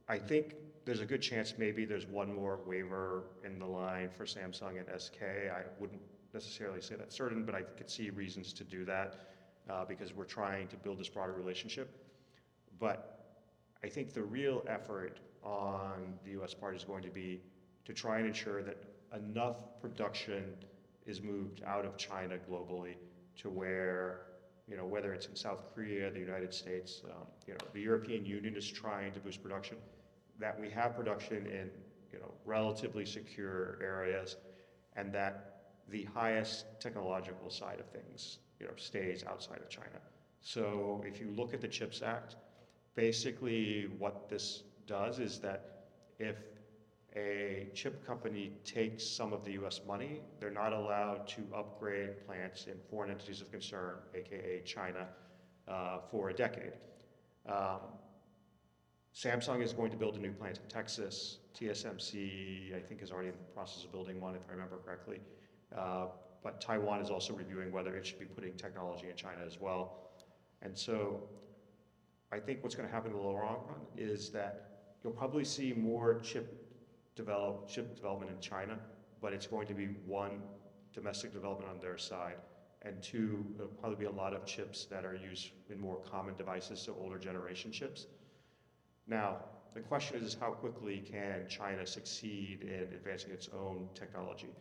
[0.09, 4.25] I think there's a good chance maybe there's one more waiver in the line for
[4.25, 5.23] Samsung and SK.
[5.23, 6.01] I wouldn't
[6.33, 9.17] necessarily say that's certain, but I could see reasons to do that.
[9.71, 12.07] uh, because we're trying to build this broader relationship.
[12.79, 13.27] But
[13.83, 17.43] I think the real effort on the US part is going to be
[17.85, 18.77] to try and ensure that
[19.15, 20.55] enough production
[21.07, 22.95] is moved out of China globally
[23.37, 24.23] to where,
[24.71, 28.25] you know, whether it's in South Korea, the United States, um, you know, the European
[28.25, 29.77] Union is trying to boost production,
[30.39, 31.71] that we have production in,
[32.13, 34.37] you know, relatively secure areas
[34.97, 40.01] and that the highest technological side of things, you know, stays outside of China.
[40.41, 42.37] So if you look at the CHIPS Act,
[42.95, 45.85] basically what this does is that
[46.19, 46.37] if
[47.17, 52.67] a chip company takes some of the US money, they're not allowed to upgrade plants
[52.67, 55.09] in foreign entities of concern, AKA China,
[55.67, 56.73] uh, for a decade.
[57.49, 57.81] Um,
[59.15, 61.39] Samsung is going to build a new plant in Texas.
[61.59, 65.19] TSMC, I think, is already in the process of building one, if I remember correctly.
[65.77, 66.07] Uh,
[66.43, 70.11] but Taiwan is also reviewing whether it should be putting technology in China as well.
[70.63, 71.23] And so
[72.31, 75.73] I think what's going to happen in the long run is that you'll probably see
[75.73, 76.68] more chip
[77.19, 78.79] develop, chip development in China,
[79.21, 80.41] but it's going to be one,
[80.95, 82.37] domestic development on their side,
[82.83, 86.35] and two, there'll probably be a lot of chips that are used in more common
[86.37, 88.07] devices, so older generation chips.
[89.09, 89.39] Now,
[89.75, 94.55] the question is, is how quickly can China succeed in advancing its own technology?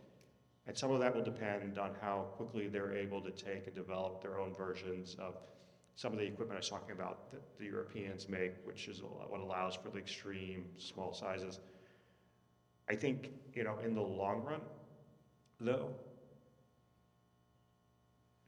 [0.66, 4.20] And some of that will depend on how quickly they're able to take and develop
[4.20, 5.36] their own versions of
[5.94, 9.04] some of the equipment I was talking about that the Europeans make, which is uh,
[9.28, 11.60] what allows for the extreme small sizes.
[12.88, 14.60] I think, you know, in the long run,
[15.60, 15.90] though,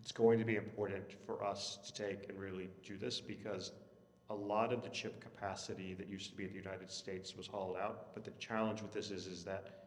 [0.01, 3.73] it's going to be important for us to take and really do this because
[4.31, 7.47] a lot of the chip capacity that used to be in the United States was
[7.47, 8.15] hauled out.
[8.15, 9.81] But the challenge with this is, is that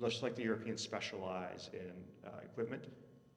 [0.00, 1.92] just like the Europeans specialize in
[2.26, 2.84] uh, equipment,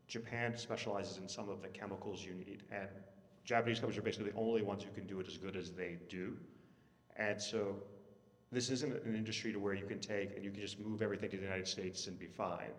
[0.08, 2.64] Japan specializes in some of the chemicals you need.
[2.72, 2.88] And
[3.44, 5.98] Japanese companies are basically the only ones who can do it as good as they
[6.10, 6.36] do.
[7.18, 7.76] And so
[8.52, 11.30] this isn't an industry to where you can take and you can just move everything
[11.32, 12.72] to the United States and be fine.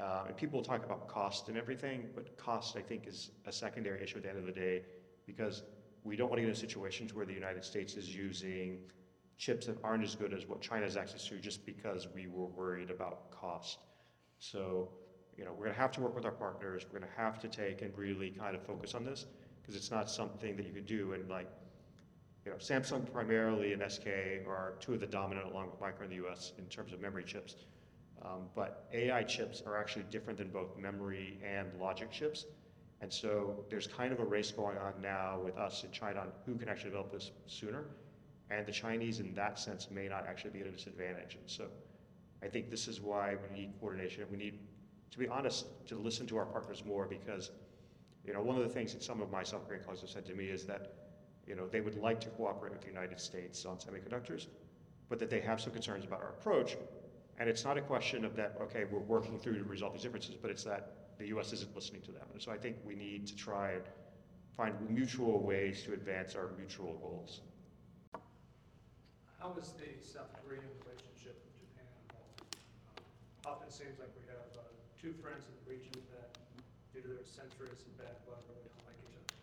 [0.00, 4.02] Uh, and people talk about cost and everything, but cost, I think, is a secondary
[4.02, 4.82] issue at the end of the day
[5.26, 5.62] because
[6.02, 8.78] we don't want to get in situations where the United States is using
[9.38, 12.46] chips that aren't as good as what China has access to just because we were
[12.46, 13.78] worried about cost.
[14.38, 14.90] So,
[15.36, 16.84] you know, we're going to have to work with our partners.
[16.84, 19.26] We're going to have to take and really kind of focus on this
[19.60, 21.48] because it's not something that you could do in like,
[22.44, 24.06] you know, Samsung primarily and SK
[24.46, 27.24] are two of the dominant along with Micron in the US in terms of memory
[27.24, 27.56] chips.
[28.22, 32.46] Um, but AI chips are actually different than both memory and logic chips.
[33.00, 36.28] And so there's kind of a race going on now with us in China on
[36.46, 37.84] who can actually develop this sooner.
[38.50, 41.34] And the Chinese, in that sense, may not actually be at a disadvantage.
[41.34, 41.66] And so
[42.42, 44.24] I think this is why we need coordination.
[44.30, 44.58] We need,
[45.10, 47.50] to be honest, to listen to our partners more because,
[48.24, 50.26] you know, one of the things that some of my South Korean colleagues have said
[50.26, 51.03] to me is that,
[51.46, 54.46] you know, they would like to cooperate with the United States on semiconductors,
[55.08, 56.76] but that they have some concerns about our approach.
[57.38, 60.36] And it's not a question of that, okay, we're working through to resolve these differences,
[60.40, 62.26] but it's that the US isn't listening to them.
[62.32, 63.82] And so I think we need to try and
[64.56, 67.40] find mutual ways to advance our mutual goals.
[69.40, 72.48] How is the South Korean relationship with Japan evolving?
[73.44, 74.62] Um, Often seems like we have uh,
[74.96, 76.38] two friends in the region that,
[76.94, 79.34] due to their centuries and bad blood, really don't like each other.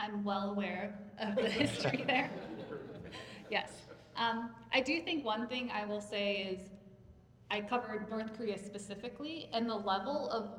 [0.00, 2.30] I'm well aware of the history there.
[3.50, 3.70] Yes.
[4.16, 6.70] Um, I do think one thing I will say is
[7.50, 10.50] I covered North Korea specifically, and the level of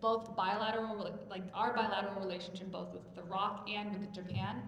[0.00, 4.62] both bilateral, like our bilateral relationship, both with the ROK and with Japan,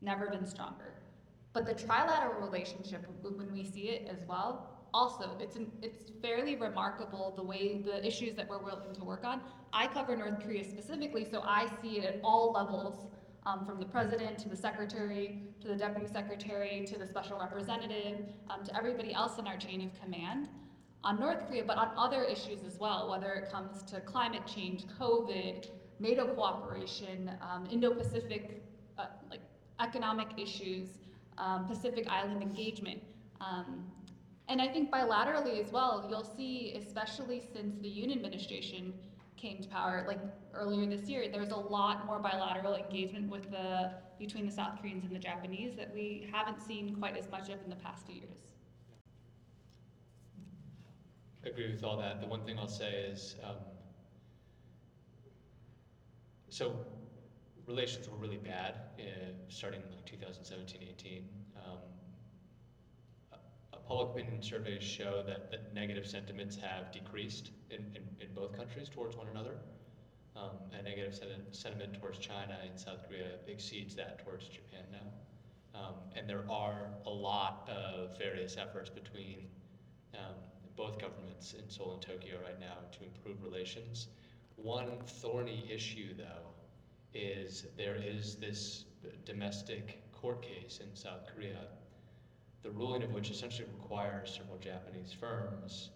[0.00, 0.94] never been stronger.
[1.52, 6.56] But the trilateral relationship, when we see it as well, also it's an, it's fairly
[6.56, 9.40] remarkable the way the issues that we're willing to work on.
[9.72, 13.06] I cover North Korea specifically, so I see it at all levels,
[13.46, 18.20] um, from the president to the secretary to the deputy secretary to the special representative
[18.50, 20.48] um, to everybody else in our chain of command
[21.04, 24.84] on North Korea, but on other issues as well, whether it comes to climate change,
[25.00, 25.68] COVID,
[25.98, 28.62] NATO cooperation, um, Indo-Pacific,
[28.98, 29.40] uh, like
[29.80, 30.88] economic issues,
[31.38, 33.02] um, Pacific Island engagement.
[33.40, 33.84] Um,
[34.48, 38.92] and I think bilaterally as well, you'll see, especially since the Yoon administration
[39.42, 40.20] came to power, like
[40.54, 45.04] earlier this year, there's a lot more bilateral engagement with the between the South Koreans
[45.04, 48.14] and the Japanese that we haven't seen quite as much of in the past few
[48.14, 48.36] years.
[51.44, 52.20] I agree with all that.
[52.20, 53.56] The one thing I'll say is, um,
[56.48, 56.76] so
[57.66, 59.02] relations were really bad uh,
[59.48, 61.18] starting in like 2017, 18.
[61.18, 61.41] Um, a-
[63.92, 68.88] public opinion surveys show that, that negative sentiments have decreased in, in, in both countries
[68.88, 69.56] towards one another.
[70.34, 71.14] Um, and negative
[71.50, 75.78] sentiment towards China and South Korea exceeds that towards Japan now.
[75.78, 79.48] Um, and there are a lot of various efforts between
[80.14, 80.36] um,
[80.74, 84.08] both governments in Seoul and Tokyo right now to improve relations.
[84.56, 86.48] One thorny issue, though,
[87.12, 88.86] is there is this
[89.26, 91.58] domestic court case in South Korea,
[92.62, 95.90] the ruling of which essentially requires several Japanese firms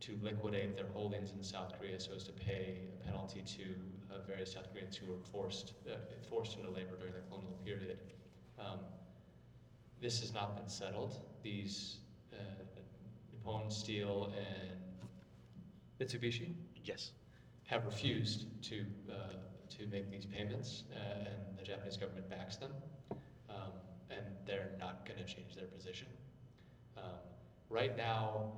[0.00, 4.18] to liquidate their holdings in South Korea so as to pay a penalty to uh,
[4.26, 5.96] various South Koreans who were forced uh,
[6.28, 7.98] forced into labor during the colonial period.
[8.58, 8.78] Um,
[10.00, 11.20] this has not been settled.
[11.42, 11.98] These
[12.32, 12.36] uh,
[13.32, 14.78] Nippon Steel and
[16.00, 16.54] Mitsubishi
[16.84, 17.12] Yes.
[17.66, 19.34] have refused to, uh,
[19.68, 22.72] to make these payments, uh, and the Japanese government backs them,
[24.50, 26.08] they're not going to change their position.
[26.96, 27.20] Um,
[27.68, 28.52] right now,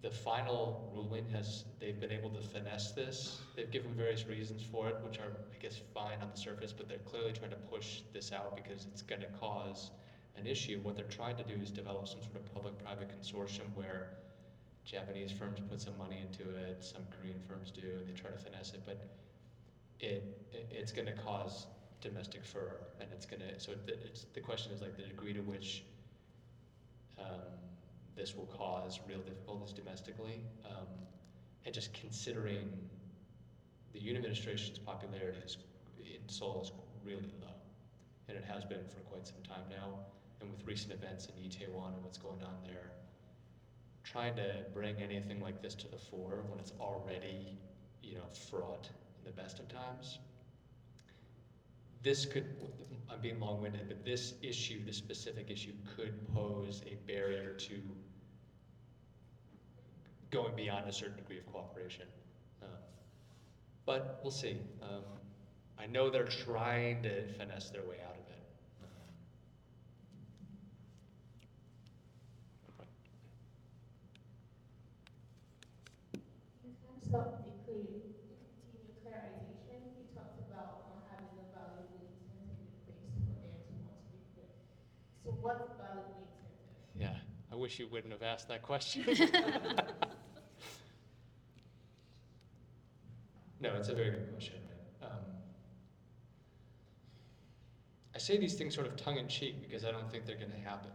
[0.00, 3.40] the final ruling has, they've been able to finesse this.
[3.54, 6.88] They've given various reasons for it, which are, I guess, fine on the surface, but
[6.88, 9.90] they're clearly trying to push this out because it's going to cause
[10.38, 10.80] an issue.
[10.82, 14.10] What they're trying to do is develop some sort of public-private consortium where
[14.84, 18.38] Japanese firms put some money into it, some Korean firms do, and they try to
[18.38, 19.04] finesse it, but
[20.00, 20.22] it,
[20.52, 21.66] it it's going to cause
[22.00, 23.54] domestic fur, and it's to.
[23.58, 25.84] So it, it's the question is like the degree to which
[27.18, 27.58] um,
[28.16, 30.86] this will cause real difficulties domestically, um,
[31.64, 32.72] and just considering
[33.92, 35.56] the Yoon administration's popularity is,
[35.98, 36.72] in Seoul is
[37.04, 37.54] really low,
[38.28, 39.98] and it has been for quite some time now.
[40.40, 42.92] And with recent events in Itaewon and what's going on there,
[44.04, 47.58] trying to bring anything like this to the fore when it's already,
[48.04, 48.88] you know, fraught
[49.18, 50.20] in the best of times.
[52.02, 52.46] This could,
[53.10, 57.80] I'm being long-winded, but this issue, this specific issue could pose a barrier to
[60.30, 62.06] going beyond a certain degree of cooperation.
[62.62, 62.68] Um,
[63.86, 64.58] But we'll see.
[64.82, 65.02] Um,
[65.78, 68.42] I know they're trying to finesse their way out of it.
[68.82, 68.88] Um,
[76.64, 78.04] In terms of the clear,
[78.74, 83.96] denuclearization, you talked about not having a valid incentive in place for there to want
[83.96, 84.52] to be clear.
[85.24, 87.00] So what's the valid incentive?
[87.00, 87.16] Yeah,
[87.47, 89.04] I wish you wouldn't have asked that question.
[93.60, 94.56] no, it's a very good question.
[95.02, 95.08] Um,
[98.14, 100.52] I say these things sort of tongue in cheek because I don't think they're going
[100.52, 100.90] to happen.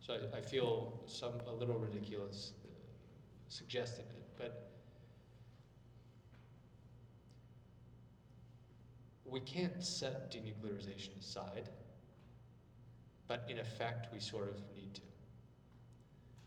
[0.00, 2.68] So I, I feel some a little ridiculous uh,
[3.48, 4.70] suggesting it, but
[9.24, 11.68] we can't set denuclearization aside.
[13.26, 15.00] But in effect, we sort of need to.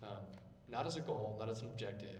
[0.03, 0.23] Um,
[0.69, 2.19] not as a goal, not as an objective,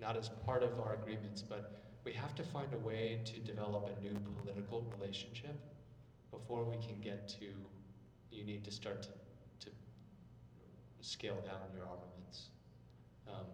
[0.00, 3.88] not as part of our agreements, but we have to find a way to develop
[3.88, 5.56] a new political relationship
[6.30, 7.46] before we can get to
[8.34, 9.08] you need to start to,
[9.66, 9.70] to
[11.00, 12.48] scale down your armaments.
[13.28, 13.46] Um,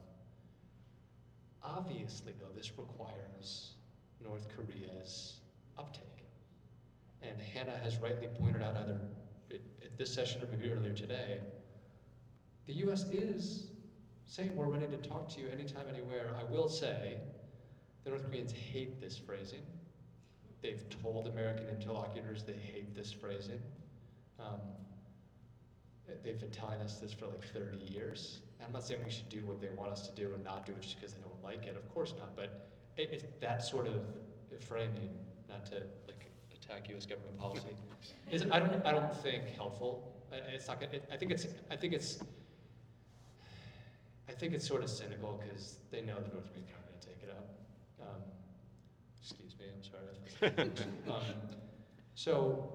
[1.63, 3.73] obviously, though, this requires
[4.23, 5.35] North Korea's
[5.79, 6.05] uptake.
[7.23, 8.99] And Hannah has rightly pointed out either
[9.51, 11.41] at, this session or maybe earlier today,
[12.67, 13.05] the U.S.
[13.05, 13.67] is
[14.27, 16.31] saying we're ready to talk to you anytime, anywhere.
[16.39, 17.17] I will say,
[18.05, 19.63] the North Koreans hate this phrasing.
[20.63, 23.61] They've told American interlocutors they hate this phrasing.
[24.39, 24.61] Um,
[26.23, 28.41] they've been telling us this for like 30 years.
[28.65, 30.73] I'm not saying we should do what they want us to do and not do
[30.73, 31.77] it just because they don't like it.
[31.77, 32.37] Of course not.
[32.37, 34.03] But it, it's that sort of
[34.61, 35.11] framing,
[35.49, 37.07] not to like attack U.S.
[37.07, 37.75] government policy,
[38.31, 40.13] is I don't I don't think helpful.
[40.33, 40.83] It's not.
[40.83, 41.47] It, I think it's.
[41.71, 42.19] I think it's.
[44.31, 47.07] I think it's sort of cynical because they know the North Koreans aren't going to
[47.07, 47.49] take it up.
[48.01, 48.23] Um,
[49.21, 49.67] excuse me.
[49.75, 50.71] I'm sorry.
[51.13, 51.35] um,
[52.15, 52.73] so.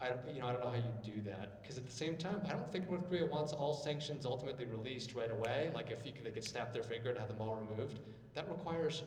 [0.00, 2.16] I, don't- you know, I don't know how you do that, because at the same
[2.16, 6.04] time, I don't think North Korea wants all sanctions ultimately released right away, like if
[6.06, 8.00] you could, they could snap their finger and have them all removed.
[8.34, 9.02] That requires,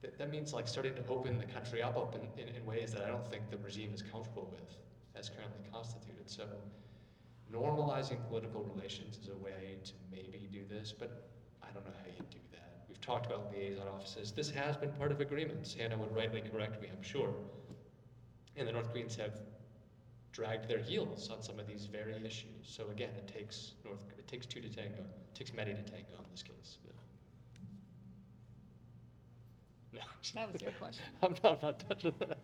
[0.00, 2.90] that, that means like starting to open the country up, up in, in, in ways
[2.94, 4.76] that I don't think the regime is comfortable with
[5.14, 6.24] as currently constituted.
[6.24, 6.44] So
[7.54, 11.28] normalizing political relations is a way to maybe do this, but
[11.62, 12.84] I don't know how you do that.
[12.88, 14.32] We've talked about liaison offices.
[14.32, 15.74] This has been part of agreements.
[15.74, 17.34] Hannah would rightly correct me, I'm sure.
[18.56, 19.32] And the North Koreans have
[20.32, 22.64] dragged their heels on some of these very issues.
[22.64, 25.00] So again, it takes North, it takes two to tango.
[25.00, 26.78] It takes many to tango in this case.
[29.92, 30.00] No,
[30.34, 31.04] That was your question.
[31.22, 32.38] I'm not, I'm not touching that.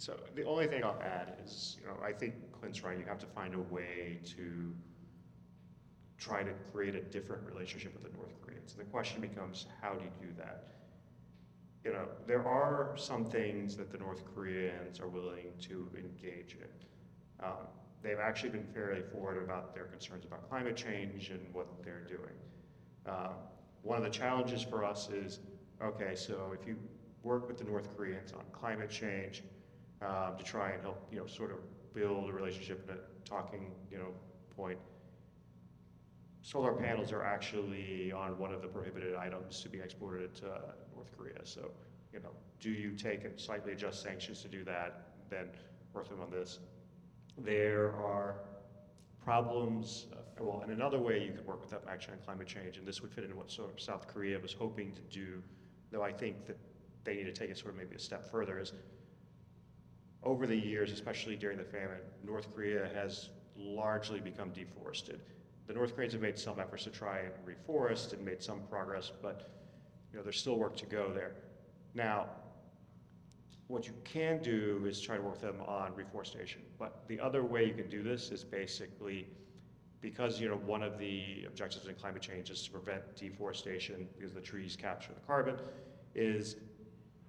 [0.00, 3.18] So the only thing I'll add is, you know, I think Clint's right, you have
[3.18, 4.74] to find a way to
[6.16, 8.72] try to create a different relationship with the North Koreans.
[8.72, 10.68] And The question becomes, how do you do that?
[11.84, 17.44] You know, there are some things that the North Koreans are willing to engage in.
[17.44, 17.66] Um,
[18.02, 22.36] they've actually been fairly forward about their concerns about climate change and what they're doing.
[23.04, 23.34] Um,
[23.82, 25.40] one of the challenges for us is,
[25.82, 26.78] okay, so if you
[27.22, 29.42] work with the North Koreans on climate change
[30.02, 31.58] um, to try and help, you know, sort of
[31.94, 34.12] build a relationship and a talking, you know,
[34.56, 34.78] point,
[36.42, 40.46] solar panels are actually on one of the prohibited items to be exported to
[40.94, 41.40] North Korea.
[41.44, 41.70] So,
[42.12, 42.30] you know,
[42.60, 45.46] do you take and slightly adjust sanctions to do that, then
[45.92, 46.58] work them on this?
[47.38, 48.36] There are
[49.22, 52.78] problems, uh, well, in another way you could work with that actually on climate change,
[52.78, 55.42] and this would fit into what sort of South Korea was hoping to do,
[55.90, 56.58] though I think that
[57.04, 58.72] they need to take it sort of maybe a step further, is
[60.22, 65.20] over the years, especially during the famine, North Korea has largely become deforested.
[65.66, 69.10] The North Koreans have made some efforts to try and reforest and made some progress,
[69.22, 69.50] but
[70.12, 71.32] you know, there's still work to go there.
[71.94, 72.26] Now,
[73.68, 76.60] what you can do is try to work with them on reforestation.
[76.76, 79.28] But the other way you can do this is basically
[80.00, 84.32] because you know one of the objectives in climate change is to prevent deforestation because
[84.32, 85.56] the trees capture the carbon,
[86.14, 86.56] is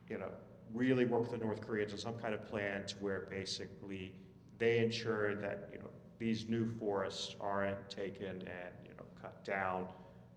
[0.09, 0.31] you know
[0.73, 4.13] really work with the North Koreans on some kind of plan to where basically
[4.57, 9.87] they ensure that you know these new forests aren't taken and you know cut down.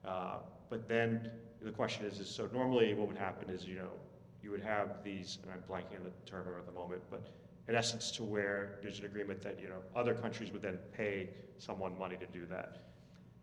[0.04, 0.36] Uh,
[0.70, 1.30] but then
[1.62, 3.90] the question is, is so normally what would happen is you know
[4.44, 7.30] you would have these, and I'm blanking on the term at the moment, but
[7.66, 11.30] in essence to where there's an agreement that, you know, other countries would then pay
[11.58, 12.82] someone money to do that.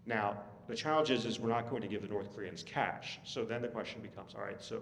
[0.06, 0.38] Now,
[0.68, 3.20] the challenge is, is we're not going to give the North Koreans cash.
[3.24, 4.82] So then the question becomes, all right, so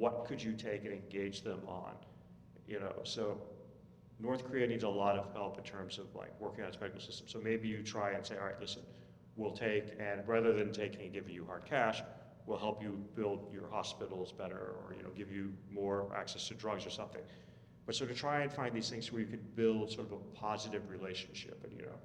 [0.00, 1.92] what could you take and engage them on?
[2.66, 3.38] You know, so
[4.18, 7.02] North Korea needs a lot of help in terms of like working on its medical
[7.02, 7.28] system.
[7.28, 8.80] So maybe you try and say, all right, listen,
[9.36, 12.02] we'll take, and rather than taking and giving you hard cash,
[12.46, 16.54] we'll help you build your hospitals better or, you know, give you more access to
[16.54, 17.22] drugs or something.
[17.84, 20.16] But so to try and find these things where you could build sort of a
[20.34, 21.98] positive relationship and, you know,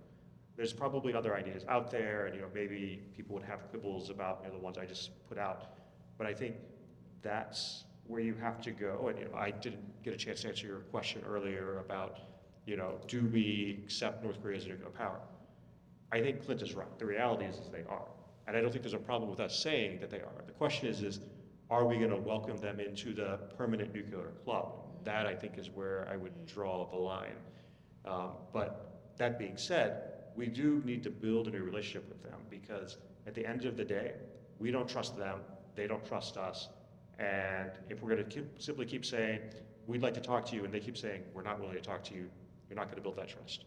[0.58, 4.42] there's probably other ideas out there and, you know, maybe people would have quibbles about,
[4.44, 5.78] you know, the ones I just put out.
[6.18, 6.56] But I think
[7.22, 9.08] that's where you have to go.
[9.10, 12.20] And, you know, I didn't get a chance to answer your question earlier about,
[12.66, 15.20] you know, do we accept North Korea as a nuclear power?
[16.12, 17.00] I think Clint is right.
[17.00, 18.08] The reality is, is they are.
[18.48, 20.44] And I don't think there's a problem with us saying that they are.
[20.46, 21.20] The question is, is
[21.70, 24.74] are we going to welcome them into the permanent nuclear club?
[25.04, 27.38] That I think is where I would draw the line.
[28.06, 32.40] Um, but that being said, we do need to build a new relationship with them
[32.50, 34.14] because at the end of the day,
[34.60, 35.40] we don't trust them,
[35.76, 36.70] they don't trust us.
[37.20, 39.40] And if we're going to keep, simply keep saying,
[39.88, 42.04] we'd like to talk to you, and they keep saying, we're not willing to talk
[42.06, 42.30] to you,
[42.70, 43.66] you're not going to build that trust.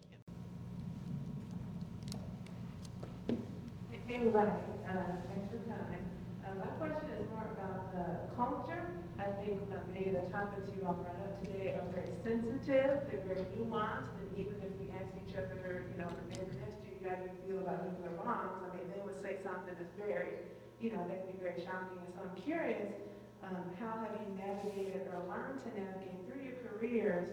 [4.08, 4.50] Everybody,
[4.88, 6.00] uh, thanks for coming.
[6.40, 8.88] Uh, my question is more about the culture.
[9.20, 13.04] I think uh, many of the topics you all brought up today are very sensitive,
[13.12, 16.88] they're very nuanced, and even if we ask each other, you know, the next to
[16.88, 18.64] you, how do you feel about nuclear bombs?
[18.64, 20.40] I mean, they would say something that's very,
[20.80, 22.00] you know, that can be very shocking.
[22.16, 22.88] So I'm curious,
[23.44, 27.28] um, how have you navigated or learned to navigate through your careers,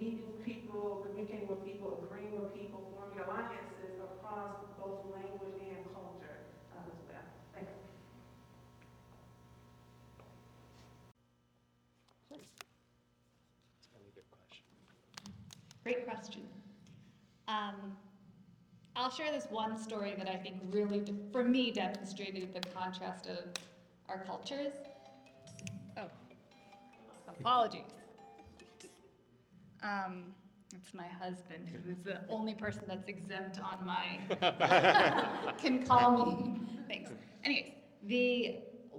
[0.00, 6.38] meeting people, communicating with people, agreeing with people, forming alliances across both language and culture
[6.76, 7.26] uh, as well?
[12.30, 12.50] Thanks.
[15.82, 16.42] Great question.
[17.48, 17.96] Um,
[18.96, 23.26] I'll share this one story that I think really, de- for me, demonstrated the contrast
[23.26, 23.38] of
[24.08, 24.72] our cultures.
[27.40, 27.82] Apologies.
[29.82, 30.34] Um,
[30.74, 34.18] it's my husband, who is the only person that's exempt on my,
[35.58, 36.60] can call me.
[36.88, 37.10] Thanks.
[37.44, 37.72] Anyways,
[38.04, 38.56] the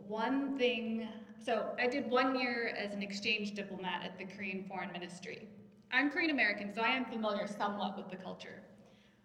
[0.07, 1.07] one thing,
[1.43, 5.47] so I did one year as an exchange diplomat at the Korean Foreign Ministry.
[5.91, 8.61] I'm Korean American, so I am familiar somewhat with the culture.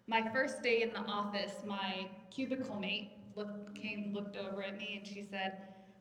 [0.07, 4.97] My first day in the office, my cubicle mate looked, came, looked over at me,
[4.97, 5.57] and she said,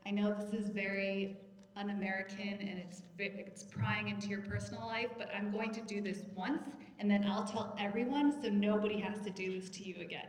[0.07, 1.39] "I know this is very
[1.77, 6.23] un-American and it's it's prying into your personal life, but I'm going to do this
[6.35, 6.63] once,
[6.99, 10.29] and then I'll tell everyone, so nobody has to do this to you again."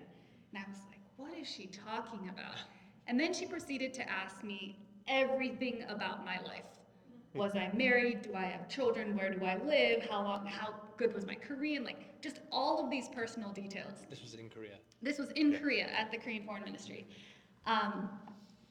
[0.53, 2.55] And I was like, "What is she talking about?"
[3.07, 4.77] And then she proceeded to ask me
[5.07, 6.63] everything about my life.
[7.35, 8.21] Was I married?
[8.21, 9.15] Do I have children?
[9.17, 10.07] Where do I live?
[10.09, 11.83] How long, how good was my Korean?
[11.83, 14.05] Like, just all of these personal details.
[14.09, 14.77] This was in Korea.
[15.01, 17.05] This was in Korea at the Korean Foreign Ministry.
[17.65, 18.09] Um,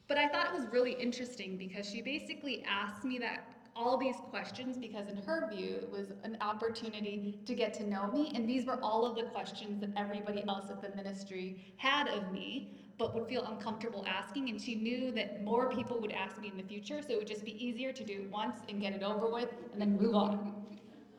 [0.07, 4.15] but I thought it was really interesting because she basically asked me that all these
[4.29, 8.31] questions because in her view, it was an opportunity to get to know me.
[8.33, 12.31] And these were all of the questions that everybody else at the ministry had of
[12.31, 14.49] me, but would feel uncomfortable asking.
[14.49, 17.27] And she knew that more people would ask me in the future, so it would
[17.27, 20.15] just be easier to do it once and get it over with and then move
[20.15, 20.53] on.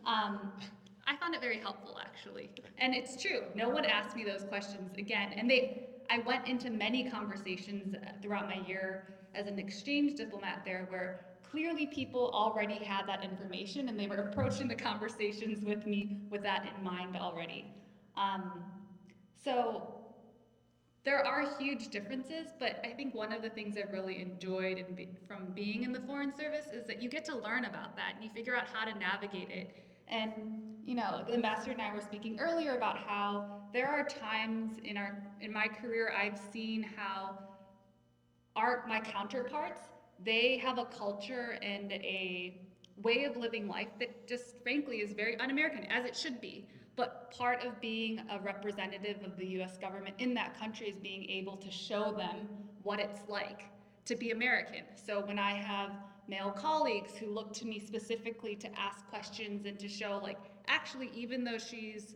[0.07, 0.53] Um,
[1.07, 2.51] I found it very helpful, actually.
[2.78, 5.34] And it's true, no one asked me those questions again.
[5.37, 10.87] And they, I went into many conversations throughout my year as an exchange diplomat there
[10.89, 16.19] where clearly people already had that information and they were approaching the conversations with me
[16.31, 17.67] with that in mind already.
[18.17, 18.63] Um,
[19.45, 19.97] so
[21.05, 25.09] there are huge differences, but I think one of the things I've really enjoyed be,
[25.29, 28.25] from being in the Foreign Service is that you get to learn about that and
[28.25, 29.77] you figure out how to navigate it.
[30.09, 30.33] And,
[30.87, 34.97] you know, the ambassador and I were speaking earlier about how there are times in
[34.97, 37.37] our in my career I've seen how
[38.55, 39.82] our my counterparts,
[40.24, 42.61] they have a culture and a
[43.03, 46.66] way of living life that just frankly is very un-American, as it should be.
[46.95, 51.28] But part of being a representative of the US government in that country is being
[51.28, 52.49] able to show them
[52.84, 53.64] what it's like
[54.07, 54.84] to be American.
[54.95, 55.91] So when I have
[56.28, 60.39] male colleagues who look to me specifically to ask questions and to show, like,
[60.69, 62.14] actually, even though she's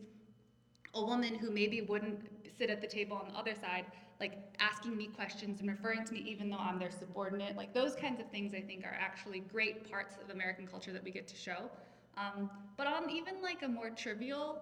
[0.93, 2.19] a woman who maybe wouldn't
[2.57, 3.85] sit at the table on the other side,
[4.19, 7.95] like asking me questions and referring to me even though I'm their subordinate, like those
[7.95, 11.27] kinds of things I think are actually great parts of American culture that we get
[11.29, 11.71] to show.
[12.17, 14.61] Um, but on even like a more trivial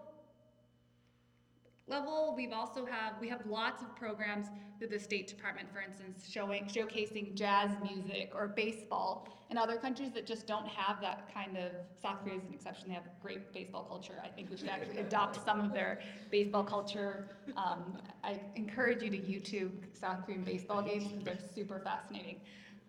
[1.90, 6.28] level, we've also have we have lots of programs through the State Department, for instance,
[6.30, 11.58] showing showcasing jazz music or baseball in other countries that just don't have that kind
[11.58, 11.72] of.
[12.02, 14.22] South Korea is an exception; they have a great baseball culture.
[14.24, 16.00] I think we should actually adopt some of their
[16.32, 17.30] baseball culture.
[17.58, 22.42] Um, I encourage you to YouTube South Korean baseball games they're super fascinating.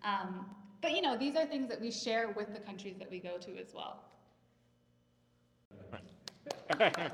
[0.03, 0.45] Um,
[0.81, 3.37] but you know, these are things that we share with the countries that we go
[3.37, 4.03] to as well.
[6.71, 7.11] ハハハハ!